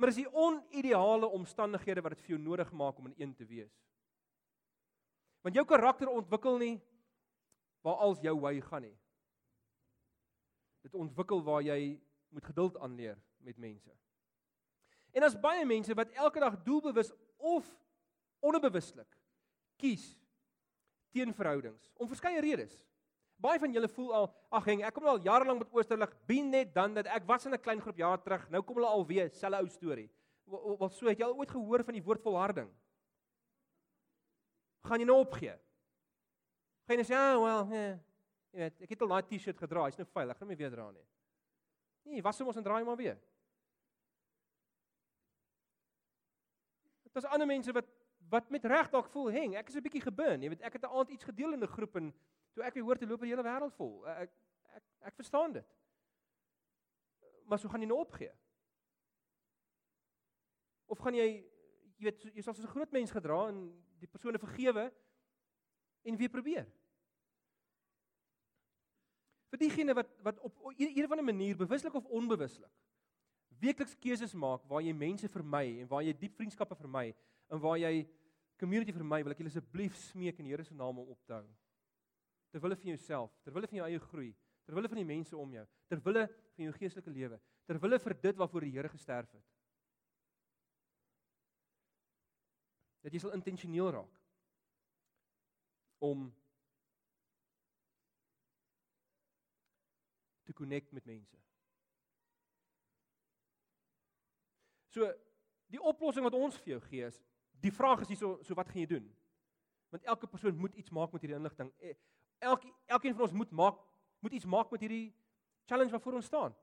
Maar 0.00 0.08
is 0.08 0.20
die 0.22 0.32
onideale 0.32 1.28
omstandighede 1.28 2.00
wat 2.00 2.16
dit 2.16 2.20
vir 2.24 2.36
jou 2.36 2.40
nodig 2.40 2.72
maak 2.72 2.98
om 2.98 3.06
in 3.06 3.14
een 3.18 3.34
te 3.34 3.44
wees. 3.44 3.74
Want 5.42 5.54
jou 5.54 5.66
karakter 5.66 6.08
ontwikkel 6.08 6.56
nie 6.58 6.80
waar 7.82 8.00
als 8.00 8.20
jou 8.20 8.40
wy 8.40 8.60
gaan 8.60 8.82
nie. 8.82 8.96
dit 10.82 10.94
ontwikkel 10.94 11.42
waar 11.42 11.62
jy 11.62 12.00
moet 12.28 12.44
geduld 12.44 12.78
aanleer 12.78 13.18
met 13.36 13.56
mense. 13.58 13.90
En 15.12 15.22
as 15.22 15.40
baie 15.40 15.64
mense 15.66 15.94
wat 15.94 16.10
elke 16.10 16.40
dag 16.40 16.62
doelbewus 16.62 17.12
of 17.36 17.66
onbewuslik 18.40 19.18
kies 19.78 20.12
teen 21.14 21.34
verhoudings 21.34 21.90
om 21.96 22.08
verskeie 22.10 22.40
redes. 22.44 22.74
Baie 23.38 23.60
van 23.62 23.72
julle 23.72 23.88
voel 23.92 24.14
al, 24.14 24.26
ag 24.58 24.64
heng, 24.66 24.82
ek 24.82 24.96
kom 24.96 25.06
al 25.06 25.20
jare 25.22 25.46
lank 25.46 25.62
met 25.62 25.74
Oosterlig, 25.76 26.10
bin 26.26 26.50
net 26.50 26.72
dan 26.74 26.96
dat 26.96 27.06
ek 27.14 27.26
was 27.26 27.46
in 27.46 27.54
'n 27.54 27.62
klein 27.62 27.80
groep 27.80 27.96
jaar 27.96 28.18
terug, 28.18 28.48
nou 28.50 28.62
kom 28.62 28.76
hulle 28.76 28.90
al 28.90 29.06
weer, 29.06 29.30
selfe 29.30 29.62
ou 29.62 29.68
storie. 29.68 30.10
Wat 30.46 30.92
so 30.92 31.06
het 31.06 31.18
jy 31.18 31.24
al 31.24 31.36
ooit 31.36 31.50
gehoor 31.50 31.84
van 31.84 31.94
die 31.94 32.02
woord 32.02 32.22
volharding? 32.22 32.70
Gaan 34.82 34.98
jy 34.98 35.06
nou 35.06 35.20
opgee? 35.20 35.54
Gaan 36.88 36.98
jy 36.98 37.04
sê, 37.04 37.14
"Ja, 37.14 37.38
well, 37.38 37.68
yeah. 37.70 37.98
jy 38.52 38.58
weet, 38.58 38.82
ek 38.82 38.90
het 38.90 39.02
al 39.02 39.08
daai 39.08 39.22
T-shirt 39.22 39.58
gedra, 39.58 39.84
hy's 39.84 39.98
nou 39.98 40.06
veilig, 40.06 40.36
gaan 40.38 40.48
my 40.48 40.56
weer 40.56 40.70
dra 40.70 40.90
nie." 40.90 41.06
Nee, 42.04 42.22
was 42.22 42.38
hom 42.38 42.48
ons 42.48 42.56
en 42.56 42.62
draai 42.62 42.84
maar 42.84 42.96
weer. 42.96 43.18
Dit 47.02 47.16
is 47.16 47.24
ander 47.24 47.46
mense 47.46 47.72
wat 47.72 47.86
wat 48.28 48.50
met 48.50 48.64
reg 48.64 48.90
dalk 48.90 49.08
voel, 49.08 49.30
"Heng, 49.30 49.54
ek 49.56 49.68
is 49.68 49.76
'n 49.76 49.82
bietjie 49.82 50.02
geburn." 50.02 50.42
Jy 50.42 50.48
weet, 50.48 50.62
ek 50.62 50.72
het 50.72 50.82
'n 50.82 50.94
aand 50.96 51.10
iets 51.10 51.24
gedeel 51.24 51.52
in 51.52 51.62
'n 51.62 51.66
groep 51.66 51.96
en 51.96 52.14
toe 52.52 52.64
ek 52.64 52.74
weer 52.74 52.84
hoor 52.84 52.98
te 52.98 53.06
loop 53.06 53.20
die 53.20 53.28
hele 53.28 53.42
wêreld 53.42 53.74
vol. 53.74 54.06
Ek 54.06 54.30
ek 54.74 54.82
ek 55.00 55.14
verstaan 55.14 55.52
dit. 55.52 55.66
Maar 57.46 57.58
so 57.58 57.68
gaan 57.68 57.80
jy 57.80 57.86
nou 57.86 58.00
opgee. 58.00 58.32
Of 60.86 60.98
gaan 60.98 61.14
jy 61.14 61.44
jy 61.98 62.04
weet 62.04 62.22
jy 62.34 62.42
sal 62.42 62.54
soos 62.54 62.64
'n 62.64 62.74
groot 62.76 62.92
mens 62.92 63.10
gedra 63.10 63.48
en 63.48 63.84
die 63.98 64.08
persone 64.08 64.38
vergewe 64.38 64.92
en 66.02 66.16
weer 66.16 66.28
probeer. 66.28 66.66
Vir 69.50 69.58
diegene 69.58 69.94
wat 69.94 70.10
wat 70.22 70.38
op 70.38 70.72
een 70.76 71.04
of 71.04 71.10
ander 71.10 71.24
manier 71.24 71.56
bewuslik 71.56 71.94
of 71.94 72.04
onbewuslik 72.04 72.72
weekliks 73.58 73.96
keuses 73.98 74.34
maak 74.34 74.62
waar 74.70 74.82
jy 74.84 74.94
mense 74.94 75.28
vermy 75.28 75.80
en 75.82 75.88
waar 75.90 76.04
jy 76.06 76.14
diep 76.14 76.36
vriendskappe 76.38 76.76
vermy 76.78 77.10
en 77.50 77.62
waar 77.62 77.78
jy 77.80 78.06
community 78.58 78.92
vermy, 78.92 79.22
wil 79.22 79.34
ek 79.34 79.40
julle 79.42 79.52
asseblief 79.52 79.96
smeek 80.08 80.40
in 80.40 80.48
die 80.48 80.54
Here 80.54 80.64
se 80.66 80.76
naam 80.76 80.98
om 80.98 81.12
op 81.14 81.20
te 81.26 81.36
hou. 81.36 81.46
Terwille 82.52 82.78
van 82.80 82.90
jouself, 82.92 83.34
terwille 83.44 83.68
van 83.70 83.80
jou 83.80 83.86
eie 83.86 84.00
groei, 84.08 84.32
terwille 84.66 84.90
van 84.90 85.00
die 85.00 85.08
mense 85.08 85.36
om 85.36 85.52
jou, 85.54 85.64
terwille 85.88 86.24
van 86.56 86.66
jou 86.66 86.74
geestelike 86.76 87.12
lewe, 87.14 87.38
terwille 87.68 88.00
vir 88.02 88.16
dit 88.26 88.40
waarvoor 88.42 88.66
die 88.66 88.74
Here 88.74 88.90
gesterf 88.92 89.30
het. 89.36 89.46
Dat 93.06 93.14
jy 93.14 93.22
sal 93.22 93.36
intentioneel 93.36 93.92
raak 93.94 94.16
om 96.02 96.28
te 100.48 100.52
connect 100.52 100.92
met 100.92 101.06
mense. 101.06 101.36
So 104.88 105.06
die 105.68 105.80
oplossing 105.82 106.24
wat 106.24 106.36
ons 106.38 106.56
vir 106.62 106.76
jou 106.76 106.82
gee 106.88 107.08
is 107.10 107.18
Die 107.60 107.72
vraag 107.72 108.00
is 108.00 108.08
hierso, 108.12 108.38
so 108.42 108.54
wat 108.54 108.68
gaan 108.68 108.80
jy 108.80 108.86
doen? 108.86 109.06
Want 109.90 110.04
elke 110.04 110.26
persoon 110.26 110.56
moet 110.56 110.74
iets 110.74 110.90
maak 110.90 111.12
met 111.12 111.22
hierdie 111.24 111.38
inligting. 111.38 111.72
Eh, 111.78 111.94
elke 112.38 112.72
elkeen 112.86 113.14
van 113.14 113.26
ons 113.26 113.32
moet 113.32 113.50
maak 113.50 113.78
moet 114.18 114.32
iets 114.32 114.44
maak 114.44 114.70
met 114.70 114.80
hierdie 114.80 115.14
challenge 115.66 115.92
wat 115.92 116.02
voor 116.02 116.18
ons 116.18 116.26
staan. 116.26 116.54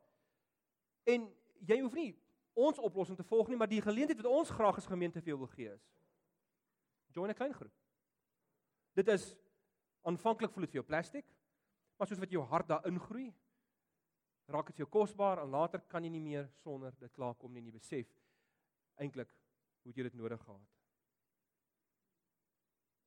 En 1.03 1.27
jy 1.65 1.79
hoef 1.81 1.93
nie 1.93 2.11
ons 2.53 2.79
oplossing 2.79 3.17
te 3.17 3.27
volg 3.27 3.47
nie, 3.47 3.57
maar 3.59 3.71
die 3.71 3.81
geleentheid 3.83 4.21
wat 4.21 4.31
ons 4.31 4.51
graag 4.55 4.77
as 4.79 4.87
gemeente 4.87 5.21
vir 5.21 5.33
jou 5.33 5.39
wil 5.43 5.51
gee 5.55 5.71
is. 5.71 5.87
Join 7.15 7.29
'n 7.29 7.35
klein 7.35 7.53
groep. 7.53 7.73
Dit 8.93 9.07
is 9.07 9.35
aanvanklik 10.01 10.51
voel 10.51 10.61
dit 10.61 10.71
vir 10.71 10.81
jou 10.81 10.87
plastiek, 10.87 11.25
maar 11.97 12.07
soos 12.07 12.19
wat 12.19 12.31
jou 12.31 12.43
hart 12.43 12.67
daarin 12.67 12.99
groei, 12.99 13.33
raak 14.45 14.67
dit 14.67 14.75
vir 14.75 14.85
jou 14.85 14.91
kosbaar 14.91 15.41
en 15.41 15.49
later 15.49 15.81
kan 15.89 16.03
jy 16.03 16.09
nie 16.09 16.21
meer 16.21 16.49
sonder 16.63 16.93
dit 16.99 17.11
klaarkom 17.11 17.53
nie 17.53 17.59
en 17.59 17.65
jy 17.65 17.71
besef 17.71 18.07
eintlik 19.01 19.31
hoe 19.83 19.93
jy 19.95 20.03
dit 20.03 20.13
nodig 20.13 20.41
gehad. 20.41 20.74